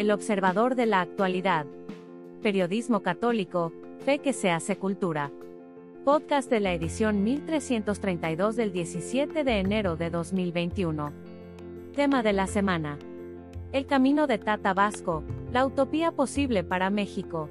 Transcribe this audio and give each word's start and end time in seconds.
El 0.00 0.10
observador 0.12 0.76
de 0.76 0.86
la 0.86 1.02
actualidad. 1.02 1.66
Periodismo 2.40 3.00
católico, 3.00 3.70
fe 4.02 4.18
que 4.18 4.32
se 4.32 4.50
hace 4.50 4.78
cultura. 4.78 5.30
Podcast 6.06 6.48
de 6.48 6.58
la 6.58 6.72
edición 6.72 7.22
1332 7.22 8.56
del 8.56 8.72
17 8.72 9.44
de 9.44 9.58
enero 9.58 9.96
de 9.96 10.08
2021. 10.08 11.12
Tema 11.94 12.22
de 12.22 12.32
la 12.32 12.46
semana. 12.46 12.98
El 13.72 13.84
camino 13.84 14.26
de 14.26 14.38
Tata 14.38 14.72
Vasco, 14.72 15.22
la 15.52 15.66
utopía 15.66 16.12
posible 16.12 16.64
para 16.64 16.88
México. 16.88 17.50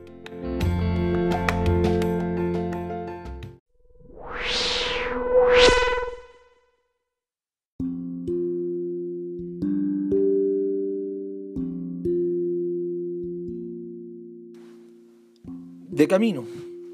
De 15.99 16.07
camino, 16.07 16.45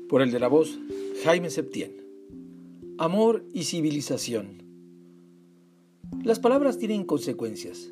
por 0.09 0.23
el 0.23 0.31
de 0.31 0.39
la 0.39 0.47
voz, 0.47 0.79
Jaime 1.23 1.51
Septién. 1.51 1.91
Amor 2.97 3.45
y 3.53 3.65
civilización. 3.65 4.63
Las 6.23 6.39
palabras 6.39 6.79
tienen 6.79 7.03
consecuencias. 7.03 7.91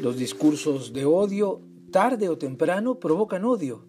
Los 0.00 0.16
discursos 0.16 0.92
de 0.92 1.04
odio, 1.04 1.60
tarde 1.92 2.28
o 2.28 2.36
temprano, 2.36 2.98
provocan 2.98 3.44
odio. 3.44 3.84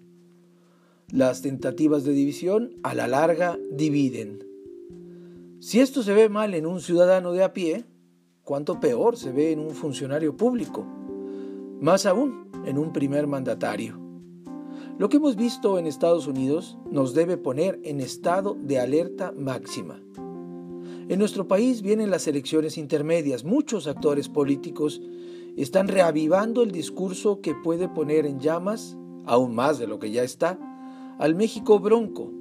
Las 1.11 1.41
tentativas 1.41 2.03
de 2.03 2.13
división, 2.13 2.73
a 2.83 2.93
la 2.93 3.07
larga, 3.07 3.57
dividen. 3.71 4.45
Si 5.61 5.79
esto 5.79 6.03
se 6.03 6.13
ve 6.13 6.29
mal 6.29 6.53
en 6.53 6.67
un 6.67 6.79
ciudadano 6.79 7.31
de 7.31 7.43
a 7.43 7.53
pie, 7.53 7.85
cuánto 8.43 8.79
peor 8.79 9.17
se 9.17 9.31
ve 9.31 9.51
en 9.51 9.57
un 9.57 9.71
funcionario 9.71 10.37
público. 10.37 10.85
Más 11.81 12.05
aún, 12.05 12.51
en 12.67 12.77
un 12.77 12.93
primer 12.93 13.25
mandatario. 13.25 14.04
Lo 14.97 15.09
que 15.09 15.17
hemos 15.17 15.35
visto 15.35 15.77
en 15.77 15.87
Estados 15.87 16.25
Unidos 16.25 16.77
nos 16.89 17.13
debe 17.13 17.35
poner 17.35 17.81
en 17.83 17.99
estado 17.99 18.55
de 18.57 18.79
alerta 18.79 19.33
máxima. 19.37 20.01
En 21.09 21.19
nuestro 21.19 21.49
país 21.49 21.81
vienen 21.81 22.09
las 22.09 22.27
elecciones 22.27 22.77
intermedias. 22.77 23.43
Muchos 23.43 23.87
actores 23.87 24.29
políticos 24.29 25.01
están 25.57 25.89
reavivando 25.89 26.63
el 26.63 26.71
discurso 26.71 27.41
que 27.41 27.53
puede 27.55 27.89
poner 27.89 28.25
en 28.25 28.39
llamas, 28.39 28.97
aún 29.25 29.53
más 29.53 29.79
de 29.79 29.87
lo 29.87 29.99
que 29.99 30.11
ya 30.11 30.23
está, 30.23 30.57
al 31.19 31.35
México 31.35 31.77
bronco. 31.79 32.31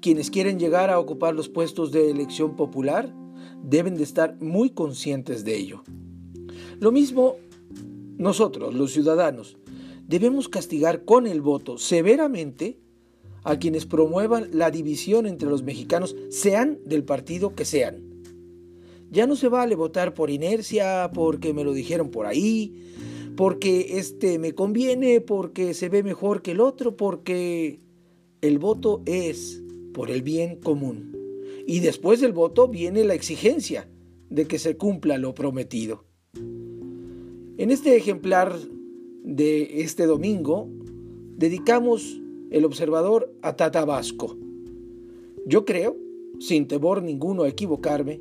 Quienes 0.00 0.30
quieren 0.30 0.58
llegar 0.58 0.88
a 0.88 0.98
ocupar 0.98 1.34
los 1.34 1.50
puestos 1.50 1.92
de 1.92 2.10
elección 2.10 2.56
popular 2.56 3.14
deben 3.62 3.96
de 3.96 4.04
estar 4.04 4.40
muy 4.40 4.70
conscientes 4.70 5.44
de 5.44 5.56
ello. 5.56 5.82
Lo 6.78 6.90
mismo 6.90 7.36
nosotros, 8.16 8.74
los 8.74 8.92
ciudadanos, 8.92 9.58
debemos 10.10 10.48
castigar 10.48 11.04
con 11.04 11.28
el 11.28 11.40
voto 11.40 11.78
severamente 11.78 12.80
a 13.44 13.60
quienes 13.60 13.86
promuevan 13.86 14.48
la 14.52 14.72
división 14.72 15.24
entre 15.24 15.48
los 15.48 15.62
mexicanos, 15.62 16.16
sean 16.30 16.80
del 16.84 17.04
partido 17.04 17.54
que 17.54 17.64
sean. 17.64 18.02
Ya 19.12 19.28
no 19.28 19.36
se 19.36 19.48
vale 19.48 19.76
votar 19.76 20.12
por 20.12 20.28
inercia, 20.28 21.12
porque 21.14 21.54
me 21.54 21.62
lo 21.62 21.72
dijeron 21.72 22.10
por 22.10 22.26
ahí, 22.26 22.74
porque 23.36 23.98
este 23.98 24.40
me 24.40 24.52
conviene, 24.52 25.20
porque 25.20 25.74
se 25.74 25.88
ve 25.88 26.02
mejor 26.02 26.42
que 26.42 26.50
el 26.50 26.60
otro, 26.60 26.96
porque 26.96 27.78
el 28.40 28.58
voto 28.58 29.02
es 29.06 29.62
por 29.94 30.10
el 30.10 30.22
bien 30.22 30.56
común. 30.56 31.16
Y 31.68 31.78
después 31.78 32.20
del 32.20 32.32
voto 32.32 32.66
viene 32.66 33.04
la 33.04 33.14
exigencia 33.14 33.88
de 34.28 34.46
que 34.46 34.58
se 34.58 34.76
cumpla 34.76 35.18
lo 35.18 35.34
prometido. 35.34 36.04
En 36.34 37.70
este 37.70 37.96
ejemplar 37.96 38.58
de 39.30 39.82
este 39.82 40.06
domingo, 40.06 40.68
dedicamos 41.36 42.20
el 42.50 42.64
observador 42.64 43.32
a 43.42 43.54
Tata 43.54 43.84
Vasco. 43.84 44.36
Yo 45.46 45.64
creo, 45.64 45.96
sin 46.40 46.66
temor 46.66 47.02
ninguno 47.02 47.44
a 47.44 47.48
equivocarme, 47.48 48.20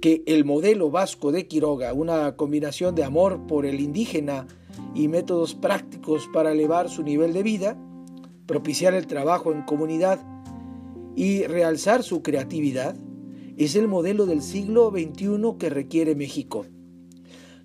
que 0.00 0.22
el 0.26 0.46
modelo 0.46 0.90
vasco 0.90 1.30
de 1.30 1.46
Quiroga, 1.46 1.92
una 1.92 2.36
combinación 2.36 2.94
de 2.94 3.04
amor 3.04 3.46
por 3.46 3.66
el 3.66 3.80
indígena 3.80 4.46
y 4.94 5.08
métodos 5.08 5.54
prácticos 5.54 6.28
para 6.32 6.52
elevar 6.52 6.88
su 6.88 7.02
nivel 7.02 7.34
de 7.34 7.42
vida, 7.42 7.78
propiciar 8.46 8.94
el 8.94 9.06
trabajo 9.06 9.52
en 9.52 9.62
comunidad 9.62 10.20
y 11.14 11.44
realzar 11.44 12.02
su 12.02 12.22
creatividad, 12.22 12.96
es 13.58 13.76
el 13.76 13.88
modelo 13.88 14.24
del 14.24 14.42
siglo 14.42 14.90
XXI 14.90 15.56
que 15.58 15.68
requiere 15.68 16.14
México. 16.14 16.64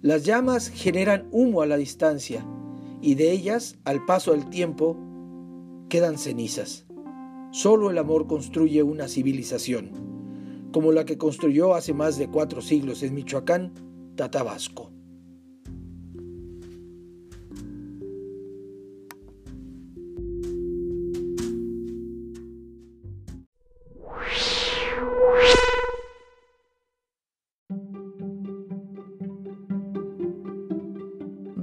Las 0.02 0.26
llamas 0.26 0.70
generan 0.70 1.28
humo 1.32 1.62
a 1.62 1.68
la 1.68 1.78
distancia, 1.78 2.46
y 3.02 3.16
de 3.16 3.32
ellas, 3.32 3.78
al 3.84 4.06
paso 4.06 4.32
del 4.32 4.50
tiempo, 4.50 4.98
quedan 5.90 6.18
cenizas. 6.18 6.86
Solo 7.52 7.90
el 7.90 7.98
amor 7.98 8.28
construye 8.28 8.84
una 8.84 9.08
civilización, 9.08 10.70
como 10.72 10.92
la 10.92 11.06
que 11.06 11.18
construyó 11.18 11.74
hace 11.74 11.94
más 11.94 12.18
de 12.18 12.30
cuatro 12.30 12.62
siglos 12.62 13.04
en 13.04 13.14
Michoacán, 13.16 13.74
Tatabasco. 14.16 14.91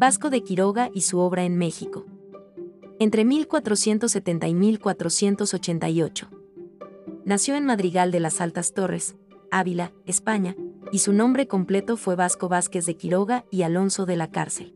Vasco 0.09 0.31
de 0.31 0.43
Quiroga 0.43 0.89
y 0.95 1.03
su 1.03 1.19
obra 1.19 1.45
en 1.45 1.59
México. 1.59 2.07
Entre 2.99 3.27
1470 3.27 4.49
y 4.49 4.55
1488. 4.55 6.29
Nació 7.27 7.57
en 7.57 7.67
Madrigal 7.67 8.11
de 8.11 8.19
las 8.19 8.41
Altas 8.41 8.73
Torres, 8.73 9.17
Ávila, 9.51 9.93
España, 10.07 10.57
y 10.93 11.01
su 11.01 11.13
nombre 11.13 11.47
completo 11.47 11.99
fue 11.99 12.17
Vasco 12.17 12.49
Vázquez 12.49 12.87
de 12.87 12.97
Quiroga 12.97 13.45
y 13.51 13.65
Alonso 13.65 14.07
de 14.07 14.17
la 14.17 14.31
Cárcel. 14.31 14.75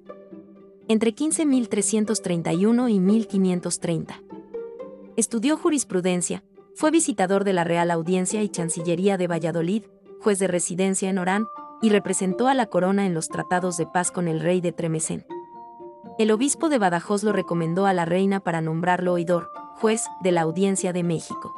Entre 0.87 1.15
15.331 1.15 2.91
y 2.91 3.01
1530. 3.01 4.23
Estudió 5.17 5.57
jurisprudencia, 5.57 6.45
fue 6.75 6.91
visitador 6.91 7.45
de 7.45 7.55
la 7.55 7.65
Real 7.65 7.91
Audiencia 7.91 8.43
y 8.43 8.51
Chancillería 8.51 9.17
de 9.17 9.29
Valladolid, 9.29 9.85
juez 10.21 10.39
de 10.39 10.49
residencia 10.49 11.09
en 11.09 11.17
Orán, 11.17 11.47
y 11.83 11.91
representó 11.91 12.49
a 12.49 12.55
la 12.55 12.67
corona 12.67 13.05
en 13.05 13.13
los 13.13 13.29
tratados 13.29 13.77
de 13.77 13.87
paz 13.87 14.11
con 14.11 14.29
el 14.29 14.41
rey 14.41 14.61
de 14.61 14.73
Tremesén. 14.73 15.27
El 16.19 16.31
obispo 16.31 16.69
de 16.69 16.79
Badajoz 16.79 17.25
lo 17.25 17.33
recomendó 17.33 17.85
a 17.87 17.93
la 17.93 18.05
reina 18.05 18.41
para 18.41 18.61
nombrarlo 18.61 19.13
oidor, 19.13 19.51
juez 19.75 20.05
de 20.23 20.33
la 20.33 20.43
Audiencia 20.43 20.93
de 20.93 21.03
México. 21.03 21.55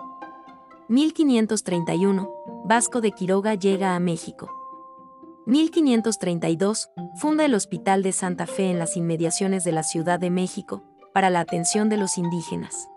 1531, 0.89 2.31
Vasco 2.65 3.01
de 3.01 3.13
Quiroga 3.13 3.55
llega 3.55 3.95
a 3.95 4.01
México. 4.01 4.51
1532, 5.47 6.89
funda 7.17 7.45
el 7.45 7.55
Hospital 7.55 8.03
de 8.03 8.13
Santa 8.13 8.47
Fe 8.47 8.71
en 8.71 8.79
las 8.79 8.97
inmediaciones 8.97 9.65
de 9.65 9.73
la 9.73 9.83
Ciudad 9.83 10.19
de 10.19 10.31
México, 10.31 10.83
para 11.13 11.29
la 11.31 11.41
atención 11.41 11.89
de 11.89 11.99
los 11.99 12.17
indígenas. 12.17 12.89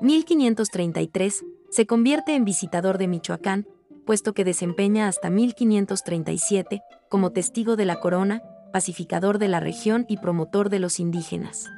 1533, 0.00 1.44
se 1.70 1.86
convierte 1.86 2.34
en 2.34 2.44
visitador 2.44 2.98
de 2.98 3.06
Michoacán, 3.06 3.66
puesto 4.04 4.34
que 4.34 4.44
desempeña 4.44 5.08
hasta 5.08 5.30
1537 5.30 6.82
como 7.08 7.30
testigo 7.30 7.76
de 7.76 7.84
la 7.84 8.00
corona, 8.00 8.42
pacificador 8.72 9.38
de 9.38 9.48
la 9.48 9.60
región 9.60 10.04
y 10.08 10.16
promotor 10.16 10.70
de 10.70 10.78
los 10.78 10.98
indígenas. 11.00 11.68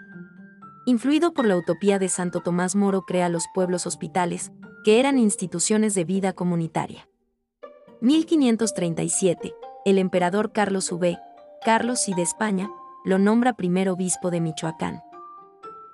Influido 0.86 1.32
por 1.32 1.46
la 1.46 1.56
utopía 1.56 1.98
de 1.98 2.08
Santo 2.08 2.40
Tomás 2.40 2.76
Moro, 2.76 3.02
crea 3.02 3.28
los 3.28 3.44
pueblos 3.54 3.86
hospitales, 3.86 4.52
que 4.84 5.00
eran 5.00 5.18
instituciones 5.18 5.94
de 5.94 6.04
vida 6.04 6.34
comunitaria. 6.34 7.08
1537, 8.00 9.54
el 9.86 9.98
emperador 9.98 10.52
Carlos 10.52 10.92
V, 10.92 11.18
Carlos 11.64 12.06
I 12.08 12.14
de 12.14 12.22
España, 12.22 12.70
lo 13.04 13.18
nombra 13.18 13.54
primer 13.54 13.88
obispo 13.88 14.30
de 14.30 14.40
Michoacán. 14.40 15.02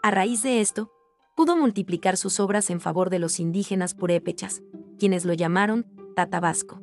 A 0.02 0.10
raíz 0.10 0.42
de 0.42 0.60
esto, 0.60 0.90
pudo 1.36 1.56
multiplicar 1.56 2.16
sus 2.16 2.40
obras 2.40 2.68
en 2.70 2.80
favor 2.80 3.10
de 3.10 3.20
los 3.20 3.38
indígenas 3.38 3.94
purépechas, 3.94 4.62
quienes 4.98 5.24
lo 5.24 5.34
llamaron 5.34 5.86
Tatabasco. 6.14 6.80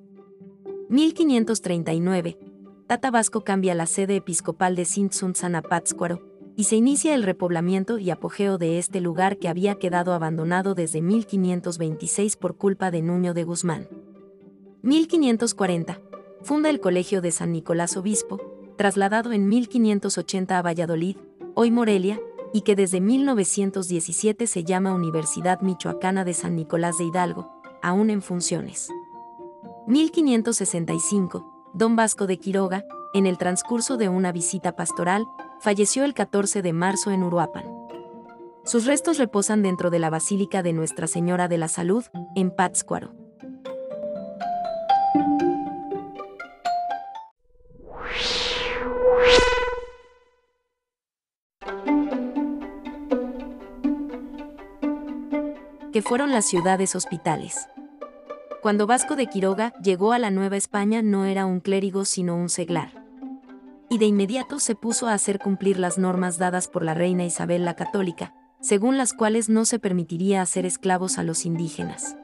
1539. 0.90 2.38
Tatabasco 2.88 3.44
cambia 3.44 3.76
la 3.76 3.86
sede 3.86 4.16
episcopal 4.18 4.76
de 4.76 4.84
Sintsun-Sanapátzcuaro 4.84 6.22
y 6.56 6.64
se 6.64 6.76
inicia 6.76 7.14
el 7.14 7.24
repoblamiento 7.24 8.00
y 8.00 8.10
apogeo 8.10 8.58
de 8.58 8.80
este 8.80 9.02
lugar 9.02 9.38
que 9.38 9.48
había 9.50 9.76
quedado 9.76 10.14
abandonado 10.14 10.74
desde 10.74 11.02
1526 11.02 12.38
por 12.38 12.56
culpa 12.56 12.90
de 12.90 13.02
Nuño 13.02 13.34
de 13.34 13.44
Guzmán. 13.44 13.88
1540. 14.82 16.02
Funda 16.42 16.70
el 16.70 16.80
Colegio 16.80 17.22
de 17.22 17.32
San 17.32 17.52
Nicolás 17.52 17.98
Obispo, 17.98 18.40
trasladado 18.78 19.34
en 19.34 19.50
1580 19.50 20.58
a 20.58 20.62
Valladolid, 20.62 21.18
hoy 21.54 21.72
Morelia, 21.72 22.20
y 22.54 22.62
que 22.62 22.76
desde 22.76 23.02
1917 23.02 24.48
se 24.48 24.64
llama 24.64 24.94
Universidad 24.94 25.62
Michoacana 25.62 26.24
de 26.24 26.34
San 26.34 26.56
Nicolás 26.56 26.98
de 26.98 27.06
Hidalgo, 27.06 27.62
aún 27.82 28.10
en 28.10 28.22
funciones. 28.22 28.90
1565, 29.88 31.72
don 31.74 31.96
Vasco 31.96 32.28
de 32.28 32.38
Quiroga, 32.38 32.84
en 33.14 33.26
el 33.26 33.38
transcurso 33.38 33.96
de 33.96 34.10
una 34.10 34.34
visita 34.34 34.76
pastoral, 34.76 35.26
falleció 35.62 36.04
el 36.04 36.14
14 36.14 36.62
de 36.62 36.74
marzo 36.74 37.12
en 37.12 37.24
Uruapan. 37.24 37.64
Sus 38.66 38.86
restos 38.86 39.18
reposan 39.18 39.64
dentro 39.64 39.90
de 39.90 40.00
la 40.00 40.10
Basílica 40.10 40.62
de 40.62 40.74
Nuestra 40.74 41.08
Señora 41.08 41.48
de 41.48 41.58
la 41.58 41.70
Salud, 41.70 42.04
en 42.36 42.52
Pátzcuaro. 42.52 43.14
Que 55.94 56.02
fueron 56.02 56.32
las 56.34 56.46
ciudades 56.46 56.94
hospitales. 56.94 57.70
Cuando 58.62 58.88
Vasco 58.88 59.16
de 59.16 59.28
Quiroga 59.28 59.74
llegó 59.84 60.14
a 60.14 60.20
la 60.20 60.32
Nueva 60.32 60.58
España 60.58 61.02
no 61.02 61.26
era 61.26 61.46
un 61.46 61.60
clérigo 61.60 62.06
sino 62.06 62.36
un 62.36 62.50
seglar. 62.50 63.04
Y 63.90 64.00
de 64.00 64.06
inmediato 64.06 64.60
se 64.60 64.76
puso 64.76 65.08
a 65.08 65.14
hacer 65.14 65.40
cumplir 65.40 65.78
las 65.80 65.98
normas 65.98 66.38
dadas 66.38 66.68
por 66.68 66.84
la 66.84 66.94
reina 66.94 67.24
Isabel 67.24 67.66
la 67.66 67.76
Católica, 67.76 68.34
según 68.60 68.98
las 68.98 69.14
cuales 69.14 69.48
no 69.48 69.64
se 69.66 69.80
permitiría 69.80 70.42
hacer 70.42 70.66
esclavos 70.66 71.18
a 71.18 71.24
los 71.24 71.46
indígenas. 71.46 72.18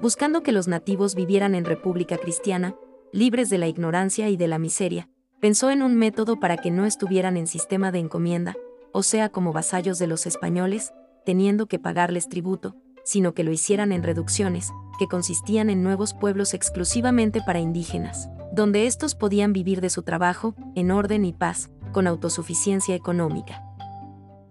Buscando 0.00 0.42
que 0.42 0.52
los 0.52 0.68
nativos 0.68 1.14
vivieran 1.14 1.54
en 1.54 1.64
República 1.64 2.18
Cristiana, 2.18 2.76
libres 3.12 3.48
de 3.48 3.58
la 3.58 3.68
ignorancia 3.68 4.28
y 4.28 4.36
de 4.36 4.48
la 4.48 4.58
miseria, 4.58 5.08
pensó 5.40 5.70
en 5.70 5.82
un 5.82 5.96
método 5.96 6.38
para 6.38 6.58
que 6.58 6.70
no 6.70 6.84
estuvieran 6.84 7.36
en 7.36 7.46
sistema 7.46 7.90
de 7.90 8.00
encomienda, 8.00 8.54
o 8.92 9.02
sea 9.02 9.30
como 9.30 9.52
vasallos 9.52 9.98
de 9.98 10.06
los 10.06 10.26
españoles, 10.26 10.92
teniendo 11.24 11.66
que 11.66 11.78
pagarles 11.78 12.28
tributo, 12.28 12.76
sino 13.08 13.32
que 13.32 13.42
lo 13.42 13.52
hicieran 13.52 13.90
en 13.92 14.02
reducciones, 14.02 14.70
que 14.98 15.08
consistían 15.08 15.70
en 15.70 15.82
nuevos 15.82 16.12
pueblos 16.12 16.52
exclusivamente 16.52 17.40
para 17.40 17.58
indígenas, 17.58 18.28
donde 18.52 18.86
estos 18.86 19.14
podían 19.14 19.54
vivir 19.54 19.80
de 19.80 19.88
su 19.88 20.02
trabajo, 20.02 20.54
en 20.74 20.90
orden 20.90 21.24
y 21.24 21.32
paz, 21.32 21.70
con 21.92 22.06
autosuficiencia 22.06 22.94
económica. 22.94 23.64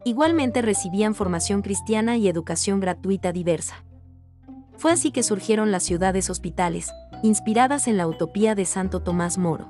Igualmente 0.06 0.64
recibían 0.64 1.14
formación 1.14 1.62
cristiana 1.62 2.18
y 2.18 2.28
educación 2.28 2.80
gratuita 2.80 3.32
diversa. 3.32 3.86
Fue 4.76 4.92
así 4.92 5.12
que 5.12 5.22
surgieron 5.22 5.72
las 5.72 5.84
ciudades 5.84 6.32
hospitales, 6.32 6.92
inspiradas 7.22 7.88
en 7.88 7.96
la 7.96 8.08
utopía 8.08 8.56
de 8.56 8.66
Santo 8.66 9.04
Tomás 9.04 9.38
Moro. 9.38 9.70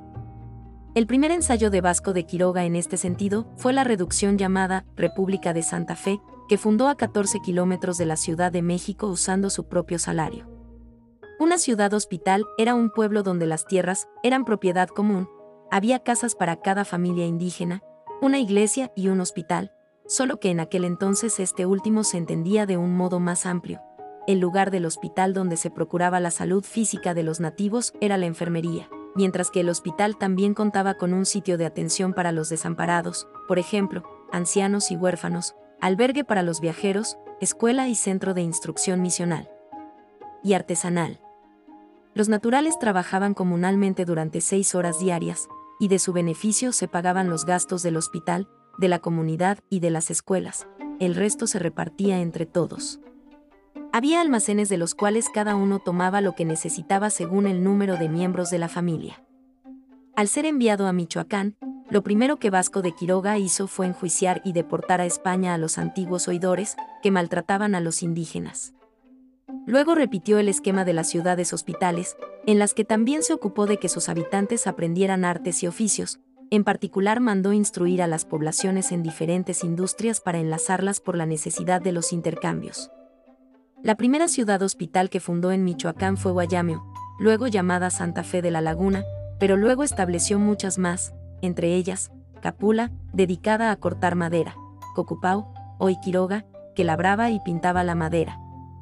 El 0.95 1.07
primer 1.07 1.31
ensayo 1.31 1.69
de 1.69 1.81
Vasco 1.81 2.13
de 2.13 2.25
Quiroga 2.25 2.63
en 2.63 2.77
este 2.77 2.95
sentido 2.95 3.51
fue 3.57 3.73
la 3.73 3.83
reducción 3.83 4.37
llamada 4.37 4.85
República 4.95 5.51
de 5.51 5.61
Santa 5.61 5.97
Fe, 5.97 6.21
que 6.47 6.57
fundó 6.57 6.87
a 6.87 6.95
14 6.95 7.39
kilómetros 7.41 7.97
de 7.97 8.05
la 8.05 8.15
Ciudad 8.15 8.51
de 8.51 8.61
México 8.61 9.07
usando 9.07 9.49
su 9.49 9.67
propio 9.67 9.99
salario. 9.99 10.47
Una 11.39 11.57
ciudad 11.57 11.93
hospital 11.93 12.45
era 12.57 12.73
un 12.73 12.89
pueblo 12.89 13.21
donde 13.21 13.45
las 13.45 13.65
tierras 13.65 14.07
eran 14.23 14.43
propiedad 14.43 14.87
común, 14.87 15.29
había 15.69 15.99
casas 15.99 16.33
para 16.33 16.61
cada 16.61 16.85
familia 16.85 17.25
indígena, 17.25 17.83
una 18.21 18.39
iglesia 18.39 18.91
y 18.95 19.09
un 19.09 19.21
hospital, 19.21 19.71
solo 20.07 20.39
que 20.39 20.49
en 20.49 20.59
aquel 20.59 20.85
entonces 20.85 21.39
este 21.39 21.65
último 21.65 22.03
se 22.03 22.17
entendía 22.17 22.65
de 22.65 22.77
un 22.77 22.95
modo 22.95 23.19
más 23.19 23.45
amplio. 23.45 23.81
El 24.25 24.39
lugar 24.39 24.71
del 24.71 24.85
hospital 24.85 25.33
donde 25.33 25.57
se 25.57 25.69
procuraba 25.69 26.19
la 26.19 26.31
salud 26.31 26.63
física 26.63 27.13
de 27.13 27.23
los 27.23 27.39
nativos 27.39 27.93
era 28.01 28.17
la 28.17 28.25
enfermería, 28.25 28.89
mientras 29.15 29.51
que 29.51 29.61
el 29.61 29.69
hospital 29.69 30.17
también 30.17 30.53
contaba 30.53 30.95
con 30.95 31.13
un 31.13 31.25
sitio 31.25 31.57
de 31.57 31.65
atención 31.65 32.13
para 32.13 32.31
los 32.31 32.49
desamparados, 32.49 33.27
por 33.47 33.59
ejemplo, 33.59 34.03
ancianos 34.31 34.91
y 34.91 34.95
huérfanos, 34.95 35.55
albergue 35.81 36.23
para 36.23 36.43
los 36.43 36.61
viajeros, 36.61 37.17
escuela 37.41 37.87
y 37.87 37.95
centro 37.95 38.33
de 38.33 38.41
instrucción 38.41 39.01
misional. 39.01 39.49
Y 40.43 40.53
artesanal. 40.53 41.19
Los 42.13 42.29
naturales 42.29 42.79
trabajaban 42.79 43.33
comunalmente 43.33 44.05
durante 44.05 44.41
seis 44.41 44.75
horas 44.75 44.99
diarias, 44.99 45.47
y 45.79 45.87
de 45.87 45.99
su 45.99 46.13
beneficio 46.13 46.71
se 46.71 46.87
pagaban 46.87 47.29
los 47.29 47.45
gastos 47.45 47.83
del 47.83 47.97
hospital, 47.97 48.47
de 48.77 48.87
la 48.87 48.99
comunidad 48.99 49.59
y 49.69 49.79
de 49.79 49.89
las 49.89 50.09
escuelas, 50.09 50.67
el 50.99 51.15
resto 51.15 51.47
se 51.47 51.59
repartía 51.59 52.19
entre 52.19 52.45
todos. 52.45 52.99
Había 53.93 54.21
almacenes 54.21 54.69
de 54.69 54.77
los 54.77 54.95
cuales 54.95 55.27
cada 55.33 55.55
uno 55.55 55.79
tomaba 55.79 56.21
lo 56.21 56.33
que 56.33 56.45
necesitaba 56.45 57.09
según 57.09 57.47
el 57.47 57.63
número 57.63 57.97
de 57.97 58.09
miembros 58.09 58.49
de 58.49 58.59
la 58.59 58.67
familia. 58.67 59.23
Al 60.17 60.27
ser 60.29 60.47
enviado 60.47 60.87
a 60.87 60.93
Michoacán, 60.93 61.57
lo 61.91 62.01
primero 62.01 62.37
que 62.37 62.49
Vasco 62.49 62.81
de 62.81 62.91
Quiroga 62.91 63.37
hizo 63.37 63.67
fue 63.67 63.85
enjuiciar 63.85 64.41
y 64.43 64.51
deportar 64.51 64.99
a 64.99 65.05
España 65.05 65.53
a 65.53 65.59
los 65.59 65.77
antiguos 65.77 66.27
oidores, 66.27 66.75
que 67.03 67.11
maltrataban 67.11 67.75
a 67.75 67.81
los 67.81 68.01
indígenas. 68.01 68.73
Luego 69.67 69.93
repitió 69.93 70.39
el 70.39 70.49
esquema 70.49 70.85
de 70.85 70.93
las 70.93 71.07
ciudades 71.07 71.53
hospitales, 71.53 72.17
en 72.47 72.57
las 72.57 72.73
que 72.73 72.83
también 72.83 73.21
se 73.21 73.31
ocupó 73.31 73.67
de 73.67 73.77
que 73.77 73.89
sus 73.89 74.09
habitantes 74.09 74.65
aprendieran 74.65 75.23
artes 75.23 75.61
y 75.61 75.67
oficios, 75.67 76.19
en 76.49 76.63
particular 76.63 77.19
mandó 77.19 77.53
instruir 77.53 78.01
a 78.01 78.07
las 78.07 78.25
poblaciones 78.25 78.91
en 78.91 79.03
diferentes 79.03 79.63
industrias 79.63 80.19
para 80.19 80.39
enlazarlas 80.39 80.99
por 80.99 81.15
la 81.15 81.27
necesidad 81.27 81.79
de 81.79 81.91
los 81.91 82.11
intercambios. 82.11 82.89
La 83.83 83.93
primera 83.93 84.27
ciudad 84.27 84.63
hospital 84.63 85.11
que 85.11 85.19
fundó 85.19 85.51
en 85.51 85.63
Michoacán 85.63 86.17
fue 86.17 86.31
Guayameo, 86.31 86.91
luego 87.19 87.45
llamada 87.45 87.91
Santa 87.91 88.23
Fe 88.23 88.41
de 88.41 88.49
la 88.49 88.61
Laguna, 88.61 89.05
pero 89.39 89.57
luego 89.57 89.83
estableció 89.83 90.39
muchas 90.39 90.77
más, 90.77 91.13
entre 91.41 91.75
ellas, 91.75 92.11
Capula, 92.41 92.91
dedicada 93.13 93.71
a 93.71 93.75
cortar 93.75 94.15
madera, 94.15 94.55
Cocupau, 94.95 95.53
o 95.79 95.89
Iquiroga, 95.89 96.45
que 96.75 96.83
labraba 96.83 97.31
y 97.31 97.39
pintaba 97.39 97.83
la 97.83 97.95
madera, 97.95 98.39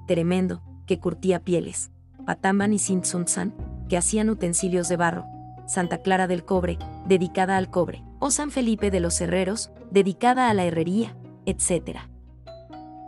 Tremendo, 0.08 0.62
que 0.86 1.00
curtía 1.00 1.40
pieles, 1.40 1.92
Patamban 2.26 2.74
y 2.74 2.80
Sintsunzan, 2.80 3.54
que 3.90 3.98
hacían 3.98 4.30
utensilios 4.30 4.90
de 4.90 4.98
barro, 4.98 5.26
Santa 5.68 6.00
Clara 6.00 6.28
del 6.28 6.46
Cobre, 6.46 6.78
dedicada 7.08 7.58
al 7.58 7.70
cobre, 7.70 8.04
o 8.20 8.32
San 8.32 8.52
Felipe 8.52 8.92
de 8.92 9.00
los 9.00 9.20
Herreros, 9.20 9.72
dedicada 9.92 10.50
a 10.50 10.54
la 10.54 10.64
herrería, 10.66 11.16
etc. 11.46 12.00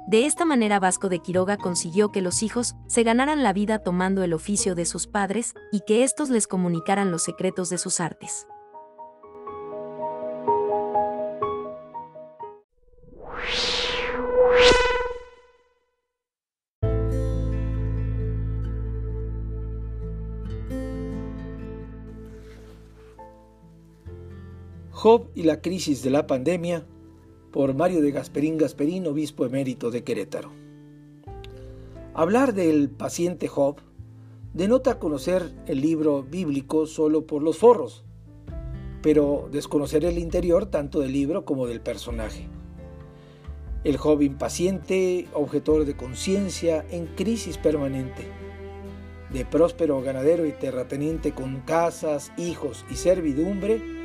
De 0.08 0.26
esta 0.26 0.46
manera 0.46 0.80
Vasco 0.80 1.10
de 1.10 1.20
Quiroga 1.20 1.58
consiguió 1.58 2.14
que 2.14 2.22
los 2.22 2.42
hijos 2.42 2.76
se 2.88 3.04
ganaran 3.04 3.44
la 3.44 3.52
vida 3.52 3.80
tomando 3.80 4.24
el 4.24 4.32
oficio 4.32 4.74
de 4.74 4.86
sus 4.86 5.06
padres 5.06 5.54
y 5.70 5.82
que 5.82 6.06
éstos 6.06 6.30
les 6.30 6.48
comunicaran 6.48 7.12
los 7.12 7.24
secretos 7.24 7.70
de 7.70 7.78
sus 7.78 8.00
artes. 8.00 8.48
Job 24.92 25.30
y 25.36 25.44
la 25.44 25.60
crisis 25.62 26.02
de 26.02 26.12
la 26.12 26.26
pandemia 26.28 26.88
por 27.52 27.74
Mario 27.74 28.02
de 28.02 28.12
Gasperín 28.12 28.58
Gasperín, 28.58 29.08
obispo 29.08 29.46
emérito 29.46 29.92
de 29.92 30.04
Querétaro. 30.04 30.52
Hablar 32.14 32.54
del 32.54 32.90
paciente 32.90 33.48
Job 33.48 33.78
denota 34.54 35.00
conocer 35.00 35.54
el 35.68 35.82
libro 35.82 36.24
bíblico 36.24 36.88
solo 36.88 37.28
por 37.28 37.44
los 37.44 37.58
forros, 37.58 38.04
pero 39.02 39.50
desconocer 39.52 40.04
el 40.04 40.18
interior 40.18 40.66
tanto 40.66 41.00
del 41.00 41.14
libro 41.14 41.46
como 41.46 41.68
del 41.68 41.80
personaje. 41.80 42.48
El 43.84 43.98
Job 43.98 44.22
impaciente, 44.22 45.28
objetor 45.34 45.86
de 45.86 45.96
conciencia, 45.96 46.86
en 46.90 47.06
crisis 47.06 47.58
permanente, 47.58 48.28
de 49.32 49.46
próspero 49.46 50.02
ganadero 50.02 50.46
y 50.46 50.52
terrateniente 50.52 51.34
con 51.34 51.62
casas, 51.62 52.32
hijos 52.38 52.84
y 52.90 52.96
servidumbre, 52.96 53.97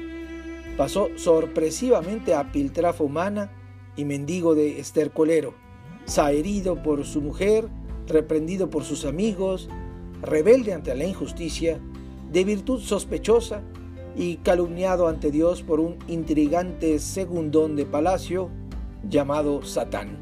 pasó 0.77 1.09
sorpresivamente 1.17 2.35
a 2.35 2.51
piltrafa 2.53 3.05
humana 3.05 3.51
y 3.97 4.05
mendigo 4.05 4.55
de 4.55 4.81
estercolero, 4.81 5.55
saherido 6.05 6.83
por 6.83 7.05
su 7.05 7.21
mujer, 7.21 7.69
reprendido 8.07 8.71
por 8.71 8.85
sus 8.85 9.05
amigos, 9.05 9.69
rebelde 10.23 10.73
ante 10.73 10.95
la 10.95 11.05
injusticia, 11.05 11.79
de 12.31 12.45
virtud 12.45 12.81
sospechosa 12.81 13.63
y 14.17 14.37
calumniado 14.37 15.09
ante 15.09 15.31
Dios 15.31 15.63
por 15.63 15.81
un 15.81 15.97
intrigante 16.09 16.99
segundón 16.99 17.77
de 17.77 17.85
palacio 17.85 18.49
llamado 19.09 19.63
Satán. 19.63 20.17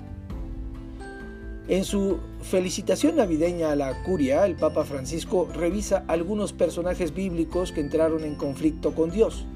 En 1.68 1.84
su 1.84 2.18
felicitación 2.40 3.16
navideña 3.16 3.70
a 3.70 3.76
la 3.76 4.02
curia, 4.02 4.44
el 4.44 4.56
Papa 4.56 4.84
Francisco 4.84 5.48
revisa 5.54 6.04
algunos 6.08 6.52
personajes 6.52 7.14
bíblicos 7.14 7.70
que 7.70 7.80
entraron 7.80 8.24
en 8.24 8.34
conflicto 8.34 8.92
con 8.92 9.12
Dios 9.12 9.46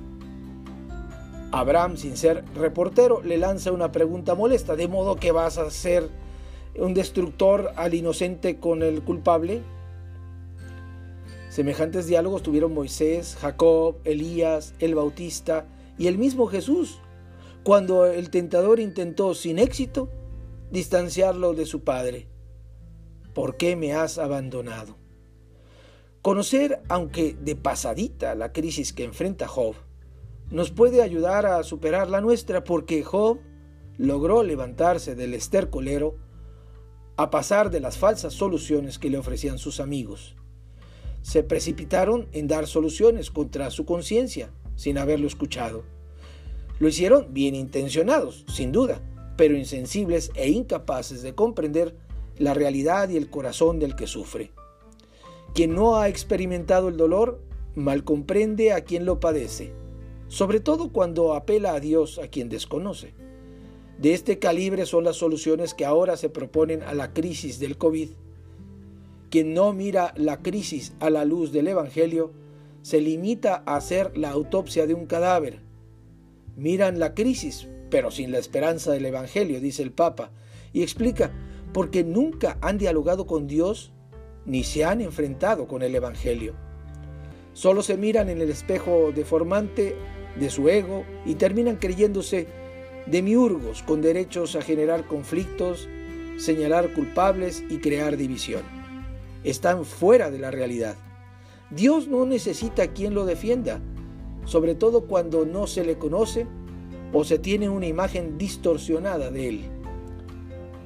Abraham, 1.60 1.96
sin 1.96 2.16
ser 2.16 2.44
reportero, 2.56 3.22
le 3.22 3.38
lanza 3.38 3.70
una 3.70 3.92
pregunta 3.92 4.34
molesta, 4.34 4.74
¿de 4.74 4.88
modo 4.88 5.14
que 5.14 5.30
vas 5.30 5.56
a 5.56 5.70
ser 5.70 6.08
un 6.76 6.94
destructor 6.94 7.70
al 7.76 7.94
inocente 7.94 8.58
con 8.58 8.82
el 8.82 9.02
culpable? 9.02 9.62
Semejantes 11.50 12.06
diálogos 12.06 12.42
tuvieron 12.42 12.74
Moisés, 12.74 13.36
Jacob, 13.40 13.98
Elías, 14.02 14.74
el 14.80 14.96
Bautista 14.96 15.66
y 15.96 16.08
el 16.08 16.18
mismo 16.18 16.48
Jesús, 16.48 16.98
cuando 17.62 18.06
el 18.06 18.30
tentador 18.30 18.80
intentó 18.80 19.32
sin 19.34 19.60
éxito 19.60 20.08
distanciarlo 20.72 21.54
de 21.54 21.66
su 21.66 21.84
Padre. 21.84 22.26
¿Por 23.32 23.56
qué 23.56 23.76
me 23.76 23.94
has 23.94 24.18
abandonado? 24.18 24.96
Conocer, 26.20 26.82
aunque 26.88 27.36
de 27.40 27.54
pasadita, 27.54 28.34
la 28.34 28.52
crisis 28.52 28.92
que 28.92 29.04
enfrenta 29.04 29.46
Job, 29.46 29.76
nos 30.54 30.70
puede 30.70 31.02
ayudar 31.02 31.46
a 31.46 31.64
superar 31.64 32.08
la 32.08 32.20
nuestra 32.20 32.62
porque 32.62 33.02
Job 33.02 33.40
logró 33.98 34.44
levantarse 34.44 35.16
del 35.16 35.34
estercolero 35.34 36.14
a 37.16 37.28
pasar 37.28 37.70
de 37.70 37.80
las 37.80 37.98
falsas 37.98 38.34
soluciones 38.34 39.00
que 39.00 39.10
le 39.10 39.18
ofrecían 39.18 39.58
sus 39.58 39.80
amigos. 39.80 40.36
Se 41.22 41.42
precipitaron 41.42 42.28
en 42.30 42.46
dar 42.46 42.68
soluciones 42.68 43.32
contra 43.32 43.72
su 43.72 43.84
conciencia 43.84 44.52
sin 44.76 44.96
haberlo 44.96 45.26
escuchado. 45.26 45.82
Lo 46.78 46.86
hicieron 46.86 47.34
bien 47.34 47.56
intencionados, 47.56 48.44
sin 48.46 48.70
duda, 48.70 49.02
pero 49.36 49.56
insensibles 49.56 50.30
e 50.36 50.50
incapaces 50.50 51.22
de 51.22 51.34
comprender 51.34 51.96
la 52.38 52.54
realidad 52.54 53.08
y 53.08 53.16
el 53.16 53.28
corazón 53.28 53.80
del 53.80 53.96
que 53.96 54.06
sufre. 54.06 54.52
Quien 55.52 55.74
no 55.74 55.96
ha 55.96 56.08
experimentado 56.08 56.86
el 56.86 56.96
dolor, 56.96 57.42
mal 57.74 58.04
comprende 58.04 58.72
a 58.72 58.82
quien 58.82 59.04
lo 59.04 59.18
padece, 59.18 59.72
sobre 60.28 60.60
todo 60.60 60.90
cuando 60.90 61.34
apela 61.34 61.74
a 61.74 61.80
Dios 61.80 62.18
a 62.18 62.28
quien 62.28 62.48
desconoce. 62.48 63.14
De 63.98 64.12
este 64.12 64.38
calibre 64.38 64.86
son 64.86 65.04
las 65.04 65.16
soluciones 65.16 65.74
que 65.74 65.84
ahora 65.84 66.16
se 66.16 66.28
proponen 66.28 66.82
a 66.82 66.94
la 66.94 67.12
crisis 67.12 67.58
del 67.60 67.78
COVID. 67.78 68.10
Quien 69.30 69.54
no 69.54 69.72
mira 69.72 70.12
la 70.16 70.42
crisis 70.42 70.94
a 71.00 71.10
la 71.10 71.24
luz 71.24 71.52
del 71.52 71.68
Evangelio 71.68 72.32
se 72.82 73.00
limita 73.00 73.62
a 73.66 73.76
hacer 73.76 74.16
la 74.18 74.30
autopsia 74.30 74.86
de 74.86 74.94
un 74.94 75.06
cadáver. 75.06 75.60
Miran 76.56 76.98
la 76.98 77.14
crisis, 77.14 77.68
pero 77.90 78.10
sin 78.10 78.32
la 78.32 78.38
esperanza 78.38 78.92
del 78.92 79.06
Evangelio, 79.06 79.60
dice 79.60 79.82
el 79.82 79.92
Papa, 79.92 80.30
y 80.72 80.82
explica, 80.82 81.32
porque 81.72 82.04
nunca 82.04 82.58
han 82.60 82.78
dialogado 82.78 83.26
con 83.26 83.46
Dios 83.46 83.92
ni 84.44 84.64
se 84.64 84.84
han 84.84 85.00
enfrentado 85.00 85.66
con 85.66 85.82
el 85.82 85.94
Evangelio. 85.94 86.54
Solo 87.54 87.82
se 87.82 87.96
miran 87.96 88.28
en 88.28 88.40
el 88.40 88.50
espejo 88.50 89.12
deformante 89.14 89.96
de 90.38 90.50
su 90.50 90.68
ego 90.68 91.04
y 91.24 91.36
terminan 91.36 91.76
creyéndose 91.76 92.48
demiurgos 93.06 93.84
con 93.84 94.02
derechos 94.02 94.56
a 94.56 94.62
generar 94.62 95.06
conflictos, 95.06 95.88
señalar 96.36 96.92
culpables 96.92 97.62
y 97.70 97.78
crear 97.78 98.16
división. 98.16 98.62
Están 99.44 99.84
fuera 99.84 100.32
de 100.32 100.40
la 100.40 100.50
realidad. 100.50 100.96
Dios 101.70 102.08
no 102.08 102.26
necesita 102.26 102.88
quien 102.88 103.14
lo 103.14 103.24
defienda, 103.24 103.80
sobre 104.44 104.74
todo 104.74 105.02
cuando 105.02 105.46
no 105.46 105.68
se 105.68 105.84
le 105.84 105.96
conoce 105.96 106.46
o 107.12 107.22
se 107.22 107.38
tiene 107.38 107.68
una 107.68 107.86
imagen 107.86 108.36
distorsionada 108.36 109.30
de 109.30 109.48
él. 109.48 109.60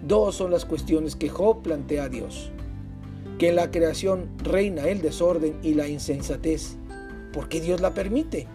Dos 0.02 0.36
son 0.36 0.50
las 0.50 0.66
cuestiones 0.66 1.16
que 1.16 1.30
Job 1.30 1.62
plantea 1.62 2.04
a 2.04 2.08
Dios. 2.10 2.52
Que 3.38 3.48
en 3.48 3.56
la 3.56 3.70
creación 3.70 4.28
reina 4.38 4.88
el 4.88 5.00
desorden 5.00 5.58
y 5.62 5.74
la 5.74 5.88
insensatez, 5.88 6.76
porque 7.32 7.60
Dios 7.60 7.80
la 7.80 7.94
permite 7.94 8.46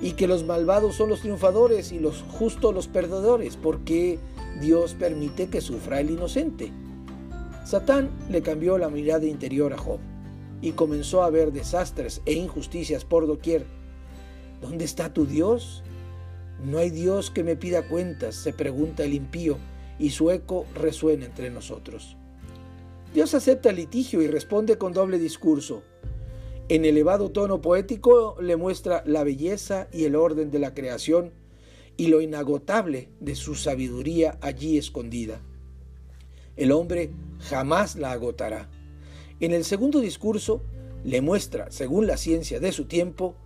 y 0.00 0.12
que 0.12 0.26
los 0.26 0.44
malvados 0.44 0.96
son 0.96 1.08
los 1.08 1.20
triunfadores 1.20 1.92
y 1.92 1.98
los 1.98 2.22
justos 2.22 2.74
los 2.74 2.88
perdedores, 2.88 3.56
porque 3.56 4.18
Dios 4.60 4.94
permite 4.94 5.48
que 5.48 5.60
sufra 5.60 6.00
el 6.00 6.10
inocente. 6.10 6.72
Satán 7.64 8.10
le 8.28 8.42
cambió 8.42 8.76
la 8.76 8.90
mirada 8.90 9.24
interior 9.26 9.72
a 9.72 9.78
Job 9.78 9.98
y 10.60 10.72
comenzó 10.72 11.22
a 11.22 11.30
ver 11.30 11.52
desastres 11.52 12.20
e 12.26 12.32
injusticias 12.34 13.04
por 13.04 13.26
doquier. 13.26 13.66
¿Dónde 14.60 14.84
está 14.84 15.12
tu 15.12 15.26
Dios? 15.26 15.82
No 16.64 16.78
hay 16.78 16.90
Dios 16.90 17.30
que 17.30 17.44
me 17.44 17.56
pida 17.56 17.88
cuentas, 17.88 18.34
se 18.34 18.52
pregunta 18.52 19.04
el 19.04 19.14
impío, 19.14 19.58
y 19.98 20.10
su 20.10 20.30
eco 20.30 20.66
resuena 20.74 21.26
entre 21.26 21.50
nosotros. 21.50 22.16
Dios 23.14 23.32
acepta 23.32 23.70
el 23.70 23.76
litigio 23.76 24.22
y 24.22 24.26
responde 24.26 24.76
con 24.76 24.92
doble 24.92 25.20
discurso. 25.20 25.84
En 26.68 26.84
elevado 26.84 27.30
tono 27.30 27.60
poético 27.60 28.36
le 28.40 28.56
muestra 28.56 29.04
la 29.06 29.22
belleza 29.22 29.86
y 29.92 30.04
el 30.04 30.16
orden 30.16 30.50
de 30.50 30.58
la 30.58 30.74
creación 30.74 31.32
y 31.96 32.08
lo 32.08 32.20
inagotable 32.20 33.10
de 33.20 33.36
su 33.36 33.54
sabiduría 33.54 34.36
allí 34.40 34.78
escondida. 34.78 35.40
El 36.56 36.72
hombre 36.72 37.12
jamás 37.38 37.94
la 37.94 38.10
agotará. 38.10 38.68
En 39.38 39.52
el 39.52 39.64
segundo 39.64 40.00
discurso 40.00 40.64
le 41.04 41.20
muestra, 41.20 41.70
según 41.70 42.08
la 42.08 42.16
ciencia 42.16 42.58
de 42.58 42.72
su 42.72 42.86
tiempo, 42.86 43.36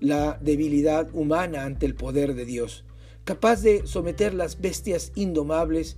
la 0.00 0.38
debilidad 0.42 1.08
humana 1.14 1.64
ante 1.64 1.86
el 1.86 1.94
poder 1.94 2.34
de 2.34 2.44
Dios, 2.44 2.84
capaz 3.24 3.62
de 3.62 3.86
someter 3.86 4.34
las 4.34 4.60
bestias 4.60 5.12
indomables 5.14 5.96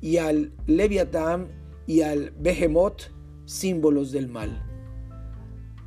y 0.00 0.16
al 0.16 0.52
Leviatán 0.66 1.64
y 1.86 2.02
al 2.02 2.32
Behemoth, 2.38 3.12
símbolos 3.44 4.12
del 4.12 4.28
mal. 4.28 4.62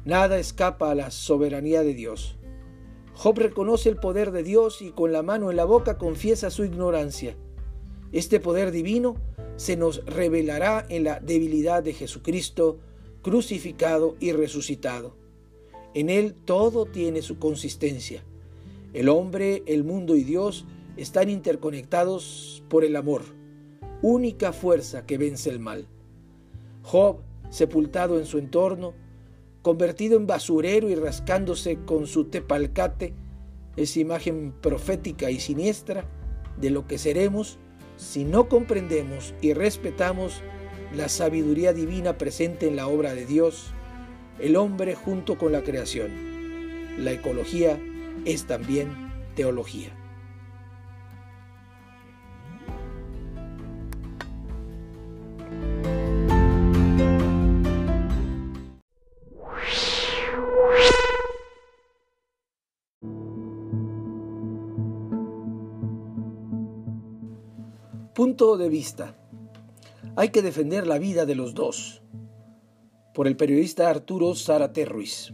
Nada 0.06 0.40
escapa 0.40 0.92
a 0.92 0.96
la 0.96 1.12
soberanía 1.12 1.84
de 1.84 1.94
Dios. 1.94 2.38
Job 3.14 3.38
reconoce 3.38 3.90
el 3.90 3.98
poder 3.98 4.32
de 4.32 4.44
Dios 4.44 4.82
y 4.82 4.92
con 4.92 5.12
la 5.12 5.24
mano 5.24 5.52
en 5.52 5.58
la 5.58 5.66
boca 5.66 5.98
confiesa 5.98 6.50
su 6.50 6.64
ignorancia. 6.64 7.36
Este 8.14 8.40
poder 8.40 8.72
divino 8.72 9.18
se 9.58 9.76
nos 9.76 10.06
revelará 10.06 10.86
en 10.88 11.04
la 11.04 11.20
debilidad 11.20 11.84
de 11.84 11.94
Jesucristo, 11.94 12.80
crucificado 13.22 14.16
y 14.22 14.32
resucitado. 14.32 15.18
En 15.94 16.10
Él 16.10 16.34
todo 16.46 16.86
tiene 16.86 17.22
su 17.22 17.40
consistencia. 17.40 18.24
El 18.94 19.10
hombre, 19.10 19.64
el 19.66 19.84
mundo 19.84 20.16
y 20.16 20.24
Dios 20.24 20.66
están 20.96 21.30
interconectados 21.30 22.64
por 22.70 22.86
el 22.86 22.96
amor, 22.96 23.24
única 24.02 24.54
fuerza 24.54 25.06
que 25.06 25.18
vence 25.18 25.50
el 25.50 25.60
mal. 25.60 25.88
Job, 26.84 27.22
sepultado 27.50 28.20
en 28.20 28.26
su 28.26 28.38
entorno, 28.38 28.94
convertido 29.62 30.18
en 30.18 30.28
basurero 30.28 30.90
y 30.90 30.96
rascándose 30.96 31.80
con 31.86 32.08
su 32.08 32.26
tepalcate, 32.26 33.14
esa 33.76 34.00
imagen 34.00 34.54
profética 34.62 35.30
y 35.32 35.40
siniestra 35.40 36.06
de 36.60 36.70
lo 36.70 36.88
que 36.88 36.98
seremos 36.98 37.60
si 37.98 38.24
no 38.24 38.48
comprendemos 38.48 39.34
y 39.42 39.54
respetamos 39.54 40.42
la 40.96 41.10
sabiduría 41.10 41.74
divina 41.74 42.18
presente 42.18 42.68
en 42.68 42.76
la 42.76 42.88
obra 42.88 43.14
de 43.14 43.26
Dios, 43.26 43.72
el 44.40 44.56
hombre 44.56 44.96
junto 44.96 45.38
con 45.38 45.52
la 45.52 45.64
creación. 45.64 46.10
La 46.98 47.12
ecología 47.12 47.80
es 48.26 48.46
también 48.46 48.90
teología. 49.36 49.99
De 68.40 68.70
vista. 68.70 69.18
Hay 70.16 70.30
que 70.30 70.42
defender 70.42 70.88
la 70.88 70.98
vida 70.98 71.26
de 71.26 71.36
los 71.36 71.54
dos. 71.54 72.02
Por 73.14 73.28
el 73.28 73.36
periodista 73.36 73.90
Arturo 73.90 74.34
Zárate 74.34 74.86
Ruiz. 74.86 75.34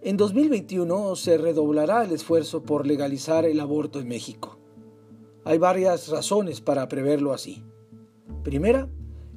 En 0.00 0.16
2021 0.16 1.16
se 1.16 1.36
redoblará 1.36 2.04
el 2.04 2.12
esfuerzo 2.12 2.62
por 2.62 2.86
legalizar 2.86 3.46
el 3.46 3.58
aborto 3.58 3.98
en 3.98 4.06
México. 4.06 4.60
Hay 5.44 5.58
varias 5.58 6.06
razones 6.06 6.60
para 6.60 6.88
preverlo 6.88 7.32
así. 7.32 7.64
Primera, 8.44 8.88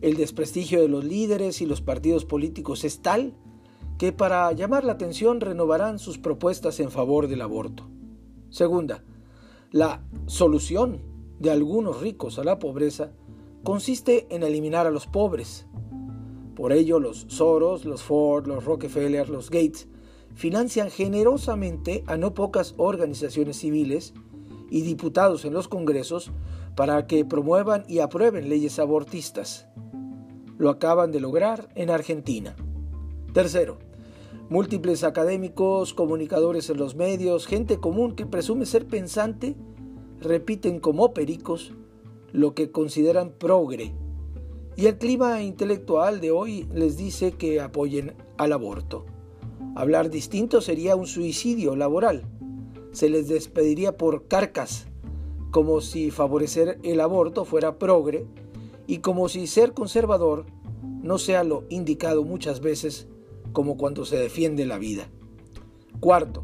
el 0.01 0.17
desprestigio 0.17 0.81
de 0.81 0.87
los 0.87 1.03
líderes 1.03 1.61
y 1.61 1.65
los 1.65 1.81
partidos 1.81 2.25
políticos 2.25 2.83
es 2.83 3.01
tal 3.01 3.33
que 3.97 4.11
para 4.11 4.51
llamar 4.51 4.83
la 4.83 4.93
atención 4.93 5.41
renovarán 5.41 5.97
sus 5.97 6.19
propuestas 6.19 6.79
en 6.79 6.91
favor 6.91 7.27
del 7.27 7.41
aborto. 7.41 7.89
Segunda, 8.51 9.03
la 9.71 10.03
solución 10.27 11.10
de 11.41 11.49
algunos 11.49 12.01
ricos 12.01 12.37
a 12.37 12.43
la 12.43 12.59
pobreza 12.59 13.13
consiste 13.63 14.27
en 14.29 14.43
eliminar 14.43 14.85
a 14.85 14.91
los 14.91 15.07
pobres. 15.07 15.65
Por 16.55 16.71
ello 16.71 16.99
los 16.99 17.25
Soros, 17.29 17.83
los 17.83 18.03
Ford, 18.03 18.45
los 18.45 18.63
Rockefeller, 18.63 19.27
los 19.27 19.49
Gates 19.49 19.87
financian 20.35 20.91
generosamente 20.91 22.03
a 22.05 22.15
no 22.15 22.35
pocas 22.35 22.75
organizaciones 22.77 23.57
civiles 23.57 24.13
y 24.69 24.81
diputados 24.81 25.43
en 25.43 25.53
los 25.53 25.67
congresos 25.67 26.31
para 26.75 27.07
que 27.07 27.25
promuevan 27.25 27.85
y 27.87 27.99
aprueben 27.99 28.47
leyes 28.47 28.77
abortistas. 28.77 29.67
Lo 30.59 30.69
acaban 30.69 31.11
de 31.11 31.21
lograr 31.21 31.69
en 31.73 31.89
Argentina. 31.89 32.55
Tercero, 33.33 33.79
múltiples 34.49 35.03
académicos, 35.03 35.95
comunicadores 35.95 36.69
en 36.69 36.77
los 36.77 36.93
medios, 36.93 37.47
gente 37.47 37.79
común 37.79 38.15
que 38.15 38.27
presume 38.27 38.67
ser 38.67 38.85
pensante 38.85 39.55
repiten 40.21 40.79
como 40.79 41.13
pericos 41.13 41.73
lo 42.31 42.53
que 42.53 42.71
consideran 42.71 43.31
progre. 43.31 43.93
Y 44.77 44.85
el 44.85 44.97
clima 44.97 45.41
intelectual 45.41 46.21
de 46.21 46.31
hoy 46.31 46.67
les 46.73 46.95
dice 46.95 47.33
que 47.33 47.59
apoyen 47.59 48.13
al 48.37 48.53
aborto. 48.53 49.05
Hablar 49.75 50.09
distinto 50.09 50.61
sería 50.61 50.95
un 50.95 51.07
suicidio 51.07 51.75
laboral. 51.75 52.23
Se 52.91 53.09
les 53.09 53.27
despediría 53.27 53.97
por 53.97 54.27
carcas, 54.27 54.87
como 55.51 55.81
si 55.81 56.11
favorecer 56.11 56.79
el 56.83 57.01
aborto 57.01 57.43
fuera 57.43 57.77
progre 57.77 58.25
y 58.87 58.99
como 58.99 59.27
si 59.27 59.47
ser 59.47 59.73
conservador 59.73 60.45
no 61.01 61.17
sea 61.17 61.43
lo 61.43 61.65
indicado 61.69 62.23
muchas 62.23 62.61
veces 62.61 63.07
como 63.53 63.75
cuando 63.75 64.05
se 64.05 64.17
defiende 64.17 64.65
la 64.65 64.77
vida. 64.77 65.09
Cuarto, 65.99 66.43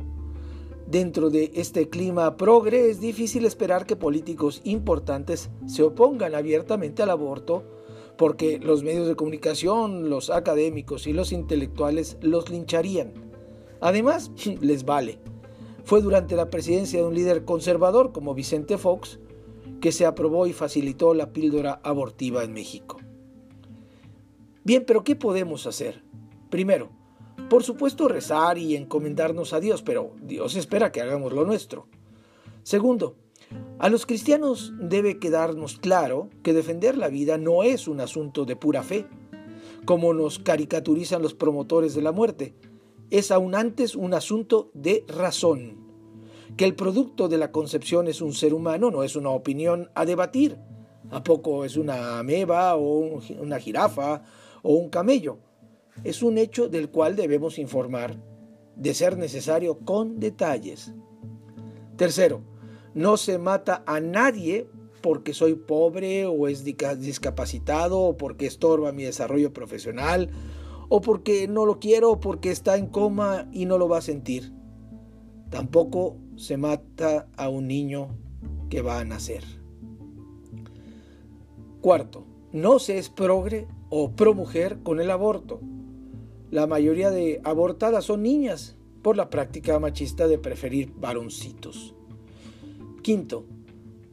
Dentro 0.87 1.29
de 1.29 1.51
este 1.55 1.89
clima 1.89 2.37
progre 2.37 2.89
es 2.89 3.01
difícil 3.01 3.45
esperar 3.45 3.85
que 3.85 3.97
políticos 3.97 4.61
importantes 4.63 5.49
se 5.65 5.83
opongan 5.83 6.33
abiertamente 6.33 7.03
al 7.03 7.09
aborto 7.09 7.65
porque 8.17 8.57
los 8.59 8.83
medios 8.83 9.05
de 9.05 9.17
comunicación, 9.17 10.09
los 10.09 10.29
académicos 10.29 11.05
y 11.05 11.11
los 11.11 11.33
intelectuales 11.33 12.17
los 12.21 12.49
lincharían. 12.49 13.13
Además, 13.81 14.31
les 14.61 14.85
vale. 14.85 15.19
Fue 15.83 16.01
durante 16.01 16.37
la 16.37 16.49
presidencia 16.49 17.01
de 17.01 17.05
un 17.05 17.15
líder 17.15 17.43
conservador 17.43 18.13
como 18.13 18.33
Vicente 18.33 18.77
Fox 18.77 19.19
que 19.81 19.91
se 19.91 20.05
aprobó 20.05 20.47
y 20.47 20.53
facilitó 20.53 21.13
la 21.13 21.33
píldora 21.33 21.81
abortiva 21.83 22.45
en 22.45 22.53
México. 22.53 22.97
Bien, 24.63 24.85
pero 24.87 25.03
¿qué 25.03 25.17
podemos 25.17 25.67
hacer? 25.67 26.03
Primero, 26.49 26.89
por 27.49 27.63
supuesto 27.63 28.07
rezar 28.07 28.57
y 28.57 28.75
encomendarnos 28.75 29.53
a 29.53 29.59
Dios, 29.59 29.81
pero 29.81 30.11
Dios 30.21 30.55
espera 30.55 30.91
que 30.91 31.01
hagamos 31.01 31.33
lo 31.33 31.45
nuestro. 31.45 31.87
Segundo, 32.63 33.15
a 33.79 33.89
los 33.89 34.05
cristianos 34.05 34.73
debe 34.79 35.19
quedarnos 35.19 35.77
claro 35.77 36.29
que 36.43 36.53
defender 36.53 36.97
la 36.97 37.07
vida 37.07 37.37
no 37.37 37.63
es 37.63 37.87
un 37.87 38.01
asunto 38.01 38.45
de 38.45 38.55
pura 38.55 38.83
fe, 38.83 39.07
como 39.85 40.13
nos 40.13 40.39
caricaturizan 40.39 41.21
los 41.21 41.33
promotores 41.33 41.95
de 41.95 42.01
la 42.01 42.11
muerte, 42.11 42.55
es 43.09 43.31
aún 43.31 43.55
antes 43.55 43.95
un 43.95 44.13
asunto 44.13 44.69
de 44.73 45.05
razón. 45.07 45.77
Que 46.57 46.65
el 46.65 46.75
producto 46.75 47.29
de 47.29 47.37
la 47.37 47.51
concepción 47.51 48.07
es 48.07 48.21
un 48.21 48.33
ser 48.33 48.53
humano 48.53 48.91
no 48.91 49.03
es 49.03 49.15
una 49.15 49.29
opinión 49.29 49.89
a 49.95 50.05
debatir. 50.05 50.57
¿A 51.09 51.23
poco 51.23 51.63
es 51.63 51.77
una 51.77 52.19
ameba 52.19 52.75
o 52.75 53.21
una 53.39 53.59
jirafa 53.59 54.23
o 54.61 54.73
un 54.73 54.89
camello? 54.89 55.37
Es 56.03 56.23
un 56.23 56.37
hecho 56.37 56.69
del 56.69 56.89
cual 56.89 57.15
debemos 57.15 57.59
informar, 57.59 58.17
de 58.75 58.93
ser 58.93 59.17
necesario 59.17 59.79
con 59.79 60.19
detalles. 60.19 60.93
Tercero, 61.95 62.41
no 62.93 63.17
se 63.17 63.37
mata 63.37 63.83
a 63.85 63.99
nadie 63.99 64.69
porque 65.01 65.33
soy 65.33 65.55
pobre 65.55 66.25
o 66.25 66.47
es 66.47 66.63
discapacitado 66.63 67.99
o 67.99 68.17
porque 68.17 68.45
estorba 68.45 68.91
mi 68.91 69.03
desarrollo 69.03 69.53
profesional 69.53 70.29
o 70.89 71.01
porque 71.01 71.47
no 71.47 71.65
lo 71.65 71.79
quiero 71.79 72.11
o 72.11 72.19
porque 72.19 72.51
está 72.51 72.77
en 72.77 72.87
coma 72.87 73.47
y 73.51 73.65
no 73.65 73.77
lo 73.77 73.87
va 73.87 73.99
a 73.99 74.01
sentir. 74.01 74.53
Tampoco 75.49 76.17
se 76.35 76.57
mata 76.57 77.27
a 77.37 77.49
un 77.49 77.67
niño 77.67 78.17
que 78.69 78.81
va 78.81 78.99
a 78.99 79.05
nacer. 79.05 79.43
Cuarto, 81.81 82.25
no 82.51 82.79
se 82.79 82.97
es 82.97 83.09
progre 83.09 83.67
o 83.89 84.11
pro 84.11 84.33
mujer 84.33 84.79
con 84.83 84.99
el 84.99 85.11
aborto. 85.11 85.61
La 86.49 86.65
mayoría 86.65 87.11
de 87.11 87.41
abortadas 87.43 88.05
son 88.05 88.23
niñas 88.23 88.75
por 89.01 89.17
la 89.17 89.29
práctica 89.29 89.79
machista 89.79 90.27
de 90.27 90.37
preferir 90.37 90.93
varoncitos. 90.95 91.93
Quinto, 93.01 93.45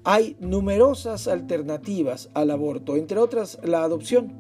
hay 0.03 0.37
numerosas 0.41 1.29
alternativas 1.29 2.31
al 2.35 2.51
aborto, 2.51 2.97
entre 2.97 3.19
otras 3.19 3.59
la 3.63 3.85
adopción. 3.85 4.33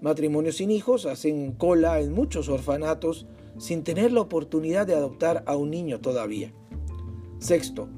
Matrimonios 0.00 0.56
sin 0.56 0.70
hijos 0.70 1.06
hacen 1.06 1.52
cola 1.52 2.00
en 2.00 2.12
muchos 2.12 2.48
orfanatos 2.48 3.26
sin 3.58 3.84
tener 3.84 4.12
la 4.12 4.20
oportunidad 4.20 4.86
de 4.86 4.94
adoptar 4.94 5.42
a 5.46 5.56
un 5.56 5.70
niño 5.70 6.00
todavía. 6.00 6.52
Sexto, 7.38 7.88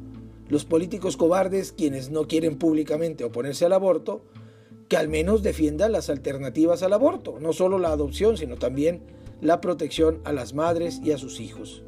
los 0.48 0.64
políticos 0.64 1.16
cobardes, 1.16 1.72
quienes 1.72 2.10
no 2.10 2.28
quieren 2.28 2.58
públicamente 2.58 3.24
oponerse 3.24 3.64
al 3.64 3.72
aborto, 3.72 4.24
que 4.88 4.96
al 4.96 5.08
menos 5.08 5.42
defiendan 5.42 5.92
las 5.92 6.10
alternativas 6.10 6.82
al 6.82 6.92
aborto, 6.92 7.38
no 7.40 7.52
solo 7.52 7.78
la 7.78 7.92
adopción, 7.92 8.36
sino 8.36 8.56
también 8.56 9.02
la 9.42 9.60
protección 9.60 10.20
a 10.24 10.32
las 10.32 10.54
madres 10.54 11.00
y 11.04 11.10
a 11.10 11.18
sus 11.18 11.40
hijos. 11.40 11.82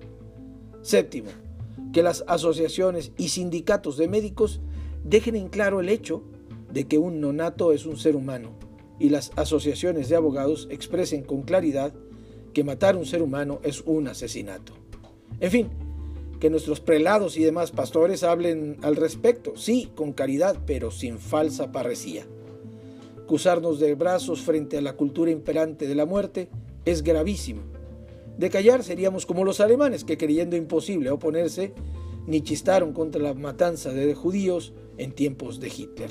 Séptimo, 0.82 1.30
que 1.92 2.02
las 2.02 2.25
asociaciones 2.26 3.12
y 3.16 3.28
sindicatos 3.28 3.96
de 3.96 4.08
médicos 4.08 4.61
dejen 5.04 5.37
en 5.37 5.48
claro 5.48 5.81
el 5.81 5.88
hecho 5.88 6.24
de 6.72 6.87
que 6.88 6.98
un 6.98 7.20
nonato 7.20 7.72
es 7.72 7.87
un 7.87 7.96
ser 7.96 8.16
humano 8.16 8.50
y 8.98 9.09
las 9.09 9.31
asociaciones 9.37 10.09
de 10.09 10.16
abogados 10.16 10.66
expresen 10.70 11.22
con 11.22 11.42
claridad 11.42 11.94
que 12.52 12.64
matar 12.64 12.96
un 12.96 13.07
ser 13.07 13.22
humano 13.22 13.61
es 13.62 13.83
un 13.83 14.09
asesinato. 14.09 14.72
En 15.38 15.50
fin, 15.50 15.68
que 16.40 16.50
nuestros 16.50 16.81
prelados 16.81 17.37
y 17.37 17.44
demás 17.44 17.70
pastores 17.70 18.24
hablen 18.24 18.79
al 18.83 18.96
respecto, 18.96 19.57
sí, 19.57 19.90
con 19.94 20.12
caridad, 20.12 20.59
pero 20.66 20.90
sin 20.90 21.18
falsa 21.18 21.70
parresía. 21.70 22.26
Cruzarnos 23.29 23.79
de 23.79 23.94
brazos 23.94 24.40
frente 24.40 24.76
a 24.76 24.83
la 24.83 24.94
cultura 24.94 25.31
imperante 25.31 25.87
de 25.87 25.94
la 25.94 26.05
muerte 26.05 26.48
es 26.85 27.03
gravísimo. 27.03 27.62
De 28.38 28.51
callar 28.51 28.83
seríamos 28.83 29.27
como 29.27 29.44
los 29.44 29.61
alemanes 29.61 30.05
que 30.05 30.18
creyendo 30.18 30.57
imposible 30.57 31.11
oponerse, 31.11 31.73
ni 32.27 32.40
chistaron 32.40 32.92
contra 32.92 33.23
la 33.23 33.35
matanza 33.35 33.92
de 33.92 34.14
judíos 34.14 34.73
en 34.99 35.12
tiempos 35.12 35.61
de 35.61 35.68
Hitler. 35.68 36.11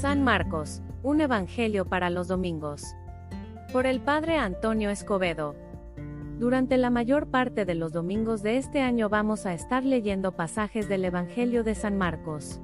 San 0.00 0.22
Marcos, 0.22 0.82
un 1.06 1.20
Evangelio 1.20 1.84
para 1.84 2.10
los 2.10 2.26
domingos. 2.26 2.96
Por 3.72 3.86
el 3.86 4.00
Padre 4.00 4.38
Antonio 4.38 4.90
Escobedo. 4.90 5.54
Durante 6.40 6.76
la 6.78 6.90
mayor 6.90 7.28
parte 7.28 7.64
de 7.64 7.76
los 7.76 7.92
domingos 7.92 8.42
de 8.42 8.56
este 8.56 8.80
año 8.80 9.08
vamos 9.08 9.46
a 9.46 9.54
estar 9.54 9.84
leyendo 9.84 10.32
pasajes 10.32 10.88
del 10.88 11.04
Evangelio 11.04 11.62
de 11.62 11.76
San 11.76 11.96
Marcos. 11.96 12.60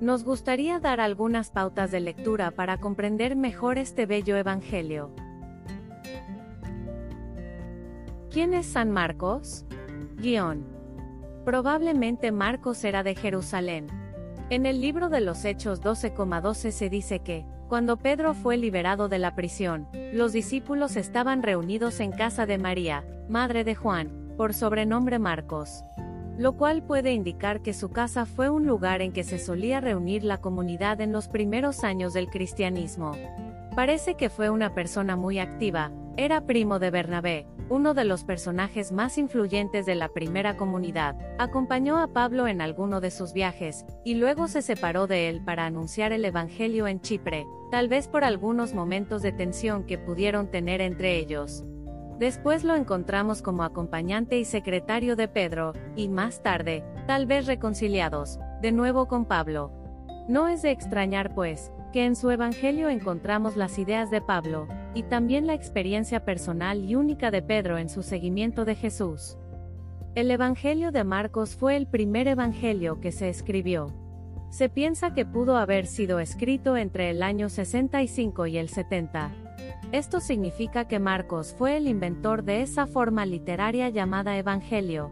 Nos 0.00 0.24
gustaría 0.24 0.80
dar 0.80 1.00
algunas 1.02 1.50
pautas 1.50 1.90
de 1.90 2.00
lectura 2.00 2.50
para 2.52 2.78
comprender 2.78 3.36
mejor 3.36 3.76
este 3.76 4.06
bello 4.06 4.38
Evangelio. 4.38 5.10
¿Quién 8.30 8.54
es 8.54 8.64
San 8.64 8.90
Marcos? 8.90 9.66
Guión. 10.16 10.64
Probablemente 11.44 12.32
Marcos 12.32 12.84
era 12.84 13.02
de 13.02 13.14
Jerusalén, 13.16 13.88
en 14.52 14.66
el 14.66 14.82
libro 14.82 15.08
de 15.08 15.22
los 15.22 15.46
Hechos 15.46 15.80
12,12 15.80 16.72
se 16.72 16.90
dice 16.90 17.20
que, 17.20 17.46
cuando 17.72 17.96
Pedro 17.96 18.34
fue 18.34 18.58
liberado 18.58 19.08
de 19.08 19.18
la 19.18 19.34
prisión, 19.34 19.88
los 20.12 20.34
discípulos 20.34 20.94
estaban 20.96 21.42
reunidos 21.42 22.00
en 22.00 22.12
casa 22.12 22.44
de 22.44 22.58
María, 22.58 23.02
madre 23.30 23.64
de 23.64 23.74
Juan, 23.74 24.10
por 24.36 24.52
sobrenombre 24.52 25.18
Marcos. 25.18 25.82
Lo 26.36 26.52
cual 26.58 26.82
puede 26.82 27.14
indicar 27.14 27.62
que 27.62 27.72
su 27.72 27.88
casa 27.88 28.26
fue 28.26 28.50
un 28.50 28.66
lugar 28.66 29.00
en 29.00 29.10
que 29.10 29.24
se 29.24 29.38
solía 29.38 29.80
reunir 29.80 30.22
la 30.22 30.42
comunidad 30.42 31.00
en 31.00 31.12
los 31.12 31.28
primeros 31.28 31.82
años 31.82 32.12
del 32.12 32.28
cristianismo. 32.28 33.12
Parece 33.74 34.16
que 34.16 34.28
fue 34.28 34.50
una 34.50 34.74
persona 34.74 35.16
muy 35.16 35.38
activa, 35.38 35.92
era 36.18 36.42
primo 36.42 36.78
de 36.78 36.90
Bernabé, 36.90 37.46
uno 37.72 37.94
de 37.94 38.04
los 38.04 38.22
personajes 38.22 38.92
más 38.92 39.16
influyentes 39.16 39.86
de 39.86 39.94
la 39.94 40.10
primera 40.10 40.58
comunidad, 40.58 41.16
acompañó 41.38 41.96
a 41.96 42.08
Pablo 42.08 42.46
en 42.46 42.60
alguno 42.60 43.00
de 43.00 43.10
sus 43.10 43.32
viajes, 43.32 43.86
y 44.04 44.16
luego 44.16 44.46
se 44.46 44.60
separó 44.60 45.06
de 45.06 45.30
él 45.30 45.42
para 45.42 45.64
anunciar 45.64 46.12
el 46.12 46.26
Evangelio 46.26 46.86
en 46.86 47.00
Chipre, 47.00 47.46
tal 47.70 47.88
vez 47.88 48.08
por 48.08 48.24
algunos 48.24 48.74
momentos 48.74 49.22
de 49.22 49.32
tensión 49.32 49.86
que 49.86 49.96
pudieron 49.96 50.50
tener 50.50 50.82
entre 50.82 51.16
ellos. 51.16 51.64
Después 52.18 52.62
lo 52.62 52.74
encontramos 52.76 53.40
como 53.40 53.62
acompañante 53.62 54.38
y 54.38 54.44
secretario 54.44 55.16
de 55.16 55.28
Pedro, 55.28 55.72
y 55.96 56.10
más 56.10 56.42
tarde, 56.42 56.84
tal 57.06 57.24
vez 57.24 57.46
reconciliados, 57.46 58.38
de 58.60 58.72
nuevo 58.72 59.08
con 59.08 59.24
Pablo. 59.24 59.72
No 60.28 60.46
es 60.46 60.60
de 60.60 60.72
extrañar 60.72 61.34
pues, 61.34 61.72
que 61.92 62.04
en 62.04 62.16
su 62.16 62.30
Evangelio 62.30 62.88
encontramos 62.88 63.56
las 63.56 63.78
ideas 63.78 64.10
de 64.10 64.20
Pablo, 64.20 64.66
y 64.94 65.04
también 65.04 65.46
la 65.46 65.54
experiencia 65.54 66.24
personal 66.24 66.84
y 66.84 66.94
única 66.94 67.30
de 67.30 67.42
Pedro 67.42 67.78
en 67.78 67.88
su 67.88 68.02
seguimiento 68.02 68.64
de 68.64 68.74
Jesús. 68.74 69.36
El 70.14 70.30
Evangelio 70.30 70.90
de 70.90 71.04
Marcos 71.04 71.54
fue 71.54 71.76
el 71.76 71.86
primer 71.86 72.28
Evangelio 72.28 73.00
que 73.00 73.12
se 73.12 73.28
escribió. 73.28 73.94
Se 74.50 74.68
piensa 74.68 75.14
que 75.14 75.24
pudo 75.24 75.56
haber 75.56 75.86
sido 75.86 76.18
escrito 76.18 76.76
entre 76.76 77.08
el 77.08 77.22
año 77.22 77.48
65 77.48 78.46
y 78.46 78.58
el 78.58 78.68
70. 78.68 79.32
Esto 79.92 80.20
significa 80.20 80.86
que 80.86 80.98
Marcos 80.98 81.54
fue 81.56 81.76
el 81.76 81.88
inventor 81.88 82.44
de 82.44 82.62
esa 82.62 82.86
forma 82.86 83.24
literaria 83.24 83.88
llamada 83.88 84.36
Evangelio. 84.36 85.10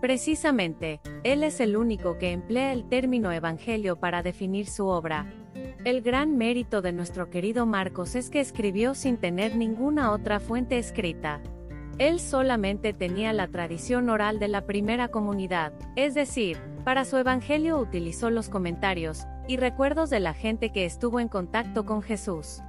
Precisamente, 0.00 1.00
él 1.24 1.42
es 1.42 1.58
el 1.58 1.76
único 1.76 2.18
que 2.18 2.30
emplea 2.30 2.72
el 2.72 2.88
término 2.88 3.32
Evangelio 3.32 3.96
para 3.96 4.22
definir 4.22 4.66
su 4.66 4.86
obra. 4.86 5.26
El 5.86 6.02
gran 6.02 6.36
mérito 6.36 6.82
de 6.82 6.90
nuestro 6.90 7.30
querido 7.30 7.64
Marcos 7.64 8.16
es 8.16 8.28
que 8.28 8.40
escribió 8.40 8.96
sin 8.96 9.18
tener 9.18 9.54
ninguna 9.54 10.10
otra 10.10 10.40
fuente 10.40 10.78
escrita. 10.78 11.40
Él 11.98 12.18
solamente 12.18 12.92
tenía 12.92 13.32
la 13.32 13.46
tradición 13.46 14.10
oral 14.10 14.40
de 14.40 14.48
la 14.48 14.66
primera 14.66 15.12
comunidad, 15.12 15.72
es 15.94 16.14
decir, 16.14 16.58
para 16.82 17.04
su 17.04 17.18
evangelio 17.18 17.78
utilizó 17.78 18.30
los 18.30 18.48
comentarios 18.48 19.28
y 19.46 19.58
recuerdos 19.58 20.10
de 20.10 20.18
la 20.18 20.34
gente 20.34 20.72
que 20.72 20.86
estuvo 20.86 21.20
en 21.20 21.28
contacto 21.28 21.86
con 21.86 22.02
Jesús. 22.02 22.62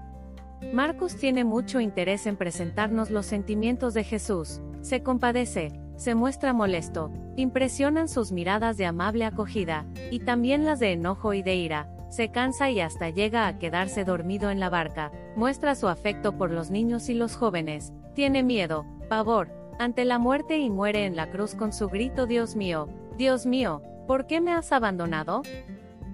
Marcos 0.72 1.16
tiene 1.16 1.44
mucho 1.44 1.80
interés 1.80 2.28
en 2.28 2.38
presentarnos 2.38 3.10
los 3.10 3.26
sentimientos 3.26 3.96
de 3.96 4.04
Jesús, 4.04 4.62
se 4.82 5.02
compadece, 5.02 5.72
se 5.96 6.14
muestra 6.14 6.54
molesto, 6.54 7.12
impresionan 7.36 8.10
sus 8.10 8.32
miradas 8.32 8.78
de 8.78 8.86
amable 8.86 9.26
acogida, 9.26 9.88
y 10.12 10.20
también 10.20 10.66
las 10.66 10.80
de 10.80 10.92
enojo 10.92 11.34
y 11.34 11.42
de 11.42 11.56
ira, 11.56 11.97
se 12.10 12.30
cansa 12.30 12.70
y 12.70 12.80
hasta 12.80 13.10
llega 13.10 13.48
a 13.48 13.60
quedarse 13.60 14.06
dormido 14.06 14.50
en 14.50 14.60
la 14.60 14.70
barca, 14.70 15.12
muestra 15.36 15.76
su 15.76 15.88
afecto 15.88 16.38
por 16.38 16.52
los 16.52 16.72
niños 16.72 17.10
y 17.10 17.14
los 17.14 17.36
jóvenes, 17.36 17.94
tiene 18.14 18.44
miedo, 18.44 18.86
pavor, 19.10 19.50
ante 19.80 20.06
la 20.06 20.18
muerte 20.18 20.58
y 20.58 20.70
muere 20.70 21.06
en 21.06 21.16
la 21.16 21.30
cruz 21.30 21.56
con 21.56 21.72
su 21.72 21.88
grito 21.88 22.26
Dios 22.26 22.56
mío, 22.56 22.88
Dios 23.18 23.46
mío, 23.46 23.82
¿por 24.08 24.28
qué 24.28 24.42
me 24.42 24.54
has 24.54 24.72
abandonado? 24.72 25.42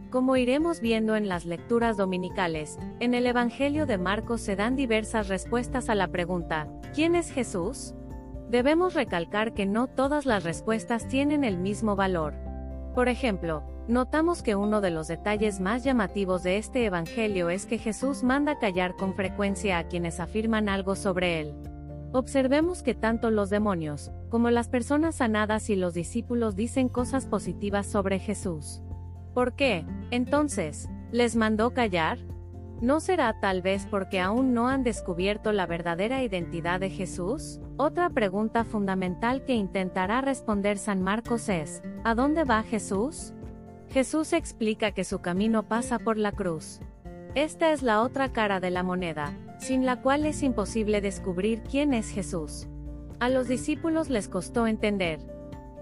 Como 0.10 0.36
iremos 0.36 0.80
viendo 0.80 1.16
en 1.16 1.28
las 1.28 1.46
lecturas 1.46 1.98
dominicales, 1.98 2.78
en 3.00 3.14
el 3.14 3.26
Evangelio 3.26 3.86
de 3.86 3.98
Marcos 3.98 4.42
se 4.42 4.56
dan 4.56 4.76
diversas 4.76 5.28
respuestas 5.28 5.90
a 5.90 5.96
la 5.96 6.08
pregunta, 6.08 6.68
¿quién 6.94 7.16
es 7.16 7.32
Jesús? 7.32 7.96
Debemos 8.50 8.94
recalcar 8.94 9.54
que 9.54 9.66
no 9.66 9.88
todas 9.88 10.28
las 10.28 10.44
respuestas 10.44 11.08
tienen 11.08 11.44
el 11.44 11.58
mismo 11.58 11.96
valor. 11.96 12.36
Por 12.94 13.10
ejemplo, 13.10 13.64
notamos 13.88 14.42
que 14.42 14.56
uno 14.56 14.82
de 14.82 14.92
los 14.92 15.08
detalles 15.08 15.60
más 15.60 15.84
llamativos 15.84 16.44
de 16.44 16.58
este 16.58 16.86
Evangelio 16.86 17.50
es 17.50 17.66
que 17.66 17.78
Jesús 17.78 18.24
manda 18.24 18.60
callar 18.60 18.96
con 18.96 19.16
frecuencia 19.16 19.78
a 19.78 19.88
quienes 19.88 20.20
afirman 20.20 20.70
algo 20.70 20.96
sobre 20.96 21.42
él. 21.42 21.54
Observemos 22.14 22.84
que 22.84 22.94
tanto 22.94 23.32
los 23.32 23.50
demonios, 23.50 24.12
como 24.30 24.52
las 24.52 24.70
personas 24.70 25.16
sanadas 25.16 25.70
y 25.70 25.76
los 25.76 25.94
discípulos 25.94 26.56
dicen 26.56 26.88
cosas 26.88 27.26
positivas 27.26 27.88
sobre 27.88 28.20
Jesús. 28.20 28.82
¿Por 29.34 29.56
qué, 29.56 29.86
entonces, 30.12 30.90
les 31.12 31.36
mandó 31.36 31.74
callar? 31.74 32.20
¿No 32.82 33.00
será 33.00 33.40
tal 33.40 33.62
vez 33.62 33.88
porque 33.90 34.20
aún 34.20 34.54
no 34.54 34.68
han 34.68 34.84
descubierto 34.84 35.52
la 35.54 35.66
verdadera 35.66 36.22
identidad 36.22 36.80
de 36.80 36.90
Jesús? 36.90 37.60
Otra 37.78 38.10
pregunta 38.10 38.64
fundamental 38.64 39.44
que 39.46 39.56
intentará 39.56 40.22
responder 40.22 40.78
San 40.78 41.02
Marcos 41.02 41.50
es, 41.50 41.82
¿a 42.04 42.14
dónde 42.14 42.44
va 42.44 42.62
Jesús? 42.62 43.34
Jesús 43.94 44.34
explica 44.34 44.92
que 44.92 45.04
su 45.04 45.20
camino 45.20 45.68
pasa 45.68 46.00
por 46.00 46.18
la 46.18 46.32
cruz. 46.32 46.80
Esta 47.36 47.72
es 47.72 47.84
la 47.84 48.02
otra 48.02 48.34
cara 48.34 48.60
de 48.60 48.72
la 48.72 48.82
moneda, 48.82 49.38
sin 49.60 49.86
la 49.86 50.02
cual 50.02 50.26
es 50.26 50.42
imposible 50.42 51.00
descubrir 51.00 51.62
quién 51.62 51.94
es 51.94 52.10
Jesús. 52.10 52.68
A 53.20 53.30
los 53.30 53.48
discípulos 53.48 54.10
les 54.10 54.28
costó 54.28 54.66
entender. 54.66 55.20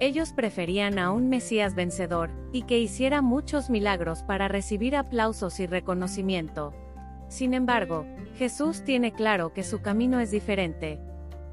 Ellos 0.01 0.33
preferían 0.33 0.99
a 0.99 1.11
un 1.11 1.29
Mesías 1.29 1.73
vencedor, 1.73 2.29
y 2.51 2.63
que 2.63 2.79
hiciera 2.79 3.21
muchos 3.21 3.69
milagros 3.69 4.23
para 4.23 4.49
recibir 4.49 4.97
aplausos 4.97 5.61
y 5.61 5.65
reconocimiento. 5.65 6.73
Sin 7.29 7.53
embargo, 7.53 8.05
Jesús 8.35 8.83
tiene 8.83 9.13
claro 9.13 9.53
que 9.53 9.63
su 9.63 9.81
camino 9.81 10.19
es 10.19 10.31
diferente, 10.31 10.99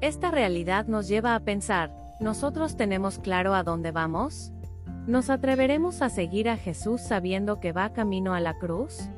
esta 0.01 0.31
realidad 0.31 0.87
nos 0.87 1.07
lleva 1.07 1.35
a 1.35 1.39
pensar, 1.41 1.93
¿nosotros 2.19 2.77
tenemos 2.77 3.19
claro 3.19 3.53
a 3.53 3.63
dónde 3.63 3.91
vamos? 3.91 4.53
¿Nos 5.09 5.31
atreveremos 5.31 6.03
a 6.03 6.09
seguir 6.09 6.49
a 6.49 6.55
Jesús 6.55 7.01
sabiendo 7.01 7.59
que 7.59 7.71
va 7.71 7.93
camino 7.93 8.35
a 8.35 8.39
la 8.39 8.59
cruz? 8.59 9.09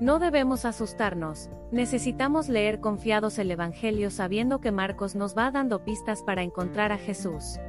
No 0.00 0.18
debemos 0.18 0.64
asustarnos, 0.64 1.50
necesitamos 1.70 2.48
leer 2.48 2.80
confiados 2.80 3.38
el 3.38 3.50
Evangelio 3.50 4.10
sabiendo 4.10 4.62
que 4.62 4.72
Marcos 4.72 5.14
nos 5.14 5.36
va 5.36 5.50
dando 5.50 5.84
pistas 5.84 6.22
para 6.22 6.42
encontrar 6.42 6.90
a 6.90 6.96
Jesús. 6.96 7.60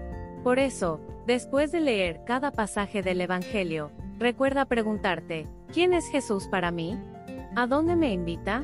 Por 0.45 0.59
eso, 0.59 1.01
después 1.27 1.73
de 1.73 1.81
leer 1.81 2.21
cada 2.25 2.51
pasaje 2.51 3.03
del 3.03 3.19
Evangelio, 3.19 3.91
recuerda 4.17 4.63
preguntarte, 4.63 5.45
¿quién 5.73 5.93
es 5.93 6.07
Jesús 6.07 6.47
para 6.47 6.71
mí? 6.71 6.97
¿A 7.57 7.67
dónde 7.67 7.97
me 7.97 8.13
invita? 8.13 8.63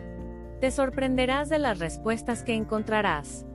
Te 0.61 0.71
sorprenderás 0.71 1.49
de 1.49 1.59
las 1.59 1.79
respuestas 1.79 2.41
que 2.41 2.53
encontrarás. 2.53 3.46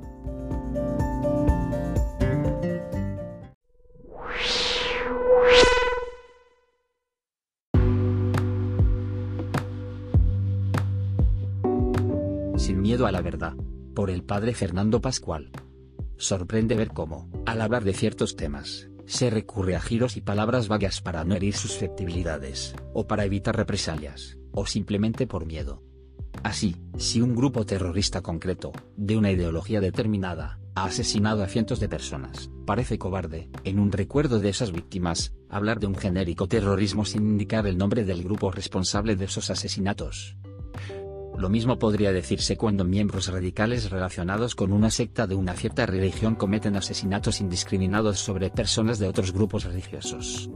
A 13.07 13.12
la 13.12 13.21
verdad. 13.21 13.55
Por 13.95 14.11
el 14.11 14.23
padre 14.23 14.55
Fernando 14.55 15.01
Pascual. 15.01 15.51
Sorprende 16.17 16.77
ver 16.77 16.88
cómo, 16.88 17.31
al 17.47 17.61
hablar 17.61 17.85
de 17.85 17.95
ciertos 17.95 18.37
temas, 18.37 18.88
se 19.07 19.31
recurre 19.31 19.77
a 19.77 19.81
giros 19.81 20.17
y 20.17 20.21
palabras 20.21 20.69
vagas 20.69 21.01
para 21.01 21.25
no 21.25 21.35
herir 21.35 21.55
susceptibilidades, 21.55 22.75
o 22.95 23.07
para 23.07 23.25
evitar 23.25 23.57
represalias, 23.57 24.38
o 24.53 24.67
simplemente 24.67 25.27
por 25.27 25.47
miedo. 25.47 25.83
Así, 26.43 26.77
si 26.97 27.21
un 27.21 27.35
grupo 27.35 27.67
terrorista 27.67 28.23
concreto, 28.23 28.73
de 28.97 29.17
una 29.17 29.31
ideología 29.31 29.81
determinada, 29.81 30.59
ha 30.75 30.85
asesinado 30.85 31.43
a 31.43 31.49
cientos 31.49 31.81
de 31.81 31.88
personas, 31.88 32.51
parece 32.67 32.99
cobarde, 32.99 33.51
en 33.65 33.79
un 33.79 33.93
recuerdo 33.93 34.41
de 34.41 34.49
esas 34.49 34.73
víctimas, 34.73 35.35
hablar 35.51 35.79
de 35.79 35.87
un 35.87 35.95
genérico 35.95 36.49
terrorismo 36.49 37.05
sin 37.05 37.23
indicar 37.23 37.67
el 37.67 37.77
nombre 37.77 38.05
del 38.05 38.23
grupo 38.23 38.51
responsable 38.51 39.17
de 39.17 39.27
esos 39.27 39.51
asesinatos. 39.51 40.37
Lo 41.37 41.49
mismo 41.49 41.79
podría 41.79 42.12
decirse 42.12 42.57
cuando 42.57 42.85
miembros 42.85 43.29
radicales 43.29 43.90
relacionados 43.90 44.55
con 44.55 44.73
una 44.73 44.90
secta 44.90 45.27
de 45.27 45.35
una 45.35 45.55
cierta 45.55 45.87
religión 45.87 46.35
cometen 46.35 46.77
asesinatos 46.77 47.40
indiscriminados 47.40 48.21
sobre 48.21 48.51
personas 48.51 48.99
de 48.99 49.09
otros 49.09 49.33
grupos 49.33 49.64
religiosos. 49.64 50.51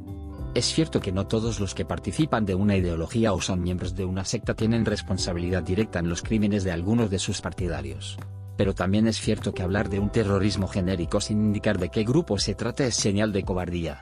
Es 0.54 0.66
cierto 0.66 1.00
que 1.00 1.12
no 1.12 1.26
todos 1.26 1.60
los 1.60 1.74
que 1.74 1.84
participan 1.84 2.46
de 2.46 2.54
una 2.54 2.76
ideología 2.76 3.32
o 3.32 3.40
son 3.40 3.62
miembros 3.62 3.94
de 3.94 4.04
una 4.04 4.24
secta 4.24 4.54
tienen 4.54 4.86
responsabilidad 4.86 5.62
directa 5.62 5.98
en 5.98 6.08
los 6.08 6.22
crímenes 6.22 6.64
de 6.64 6.72
algunos 6.72 7.10
de 7.10 7.18
sus 7.18 7.40
partidarios. 7.40 8.16
Pero 8.56 8.74
también 8.74 9.06
es 9.06 9.20
cierto 9.20 9.52
que 9.52 9.62
hablar 9.62 9.90
de 9.90 9.98
un 9.98 10.10
terrorismo 10.10 10.66
genérico 10.66 11.20
sin 11.20 11.44
indicar 11.44 11.78
de 11.78 11.90
qué 11.90 12.04
grupo 12.04 12.38
se 12.38 12.54
trata 12.54 12.86
es 12.86 12.94
señal 12.94 13.32
de 13.32 13.42
cobardía. 13.42 14.00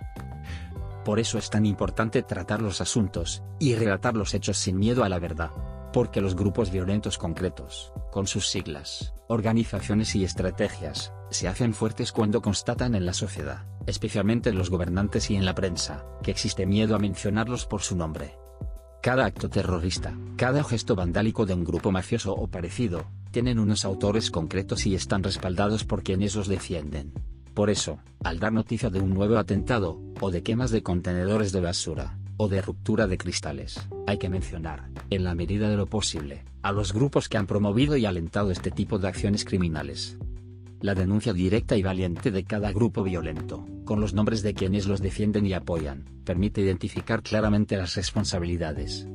Por 1.05 1.19
eso 1.19 1.39
es 1.39 1.51
tan 1.51 1.67
importante 1.67 2.23
tratar 2.23 2.63
los 2.63 2.81
asuntos, 2.81 3.43
y 3.59 3.75
relatar 3.75 4.15
los 4.15 4.33
hechos 4.33 4.57
sin 4.57 4.79
miedo 4.79 5.03
a 5.03 5.09
la 5.09 5.19
verdad. 5.19 5.51
Porque 5.95 6.21
los 6.21 6.35
grupos 6.35 6.73
violentos 6.73 7.19
concretos, 7.19 7.93
con 8.11 8.27
sus 8.27 8.49
siglas, 8.49 9.15
organizaciones 9.29 10.17
y 10.17 10.25
estrategias, 10.25 11.13
se 11.31 11.47
hacen 11.47 11.73
fuertes 11.73 12.11
cuando 12.11 12.43
constatan 12.43 12.97
en 12.97 13.07
la 13.07 13.13
sociedad, 13.13 13.65
especialmente 13.87 14.51
en 14.51 14.59
los 14.59 14.71
gobernantes 14.71 15.31
y 15.31 15.37
en 15.37 15.45
la 15.45 15.55
prensa, 15.55 16.05
que 16.25 16.33
existe 16.33 16.67
miedo 16.67 16.97
a 16.97 16.99
mencionarlos 16.99 17.67
por 17.67 17.83
su 17.83 17.95
nombre. 17.95 18.37
Cada 19.03 19.25
acto 19.25 19.49
terrorista, 19.49 20.19
cada 20.35 20.65
gesto 20.65 20.97
vandálico 20.97 21.47
de 21.47 21.55
un 21.55 21.63
grupo 21.63 21.93
mafioso 21.93 22.35
o 22.35 22.49
parecido, 22.49 23.05
tienen 23.31 23.61
unos 23.61 23.85
autores 23.85 24.33
concretos 24.33 24.87
y 24.87 24.97
están 24.97 25.23
respaldados 25.23 25.85
por 25.85 26.03
quienes 26.03 26.35
los 26.35 26.49
defienden. 26.49 27.13
Por 27.55 27.71
eso, 27.71 28.01
al 28.25 28.41
dar 28.41 28.53
noticia 28.53 28.91
de 28.91 28.99
un 28.99 29.15
nuevo 29.15 29.39
atentado, 29.39 30.01
o 30.21 30.33
de 30.33 30.43
quemas 30.43 30.73
de 30.73 30.83
contenedores 30.83 31.53
de 31.53 31.61
basura, 31.61 32.19
o 32.37 32.49
de 32.49 32.63
ruptura 32.63 33.07
de 33.07 33.19
cristales, 33.19 33.81
hay 34.07 34.19
que 34.19 34.29
mencionar, 34.29 34.91
en 35.11 35.25
la 35.25 35.35
medida 35.35 35.69
de 35.69 35.77
lo 35.77 35.87
posible, 35.87 36.45
a 36.63 36.73
los 36.73 36.93
grupos 36.93 37.29
que 37.29 37.39
han 37.39 37.47
promovido 37.47 37.97
y 37.97 38.07
alentado 38.07 38.51
este 38.51 38.71
tipo 38.71 38.99
de 38.99 39.09
acciones 39.09 39.45
criminales, 39.45 40.19
la 40.85 40.95
denuncia 40.95 41.33
directa 41.33 41.79
y 41.79 41.83
valiente 41.83 42.31
de 42.31 42.45
cada 42.45 42.71
grupo 42.71 43.03
violento, 43.03 43.67
con 43.87 44.03
los 44.03 44.13
nombres 44.13 44.43
de 44.43 44.53
quienes 44.53 44.87
los 44.87 45.01
defienden 45.01 45.47
y 45.47 45.55
apoyan, 45.55 46.05
permite 46.25 46.61
identificar 46.61 47.23
claramente 47.23 47.79
las 47.79 47.95
responsabilidades. 47.97 49.07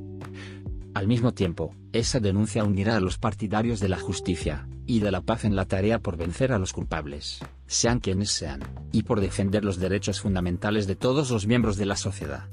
Al 0.96 1.08
mismo 1.08 1.32
tiempo, 1.32 1.76
esa 1.94 2.20
denuncia 2.20 2.64
unirá 2.64 2.98
a 2.98 3.00
los 3.00 3.20
partidarios 3.20 3.80
de 3.80 3.90
la 3.90 4.00
justicia, 4.00 4.68
y 4.88 5.02
de 5.02 5.12
la 5.12 5.22
paz 5.22 5.46
en 5.46 5.56
la 5.56 5.66
tarea 5.66 6.00
por 6.00 6.18
vencer 6.18 6.52
a 6.52 6.58
los 6.58 6.74
culpables, 6.74 7.38
sean 7.68 8.00
quienes 8.00 8.32
sean, 8.32 8.62
y 8.92 9.04
por 9.04 9.22
defender 9.22 9.64
los 9.64 9.78
derechos 9.78 10.22
fundamentales 10.22 10.88
de 10.88 10.96
todos 10.96 11.30
los 11.30 11.46
miembros 11.46 11.78
de 11.78 11.86
la 11.86 11.96
sociedad. 11.96 12.50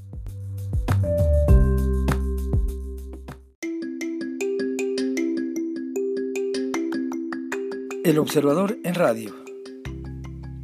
El 8.05 8.19
Observador 8.21 8.79
en 8.85 8.95
Radio. 8.95 9.35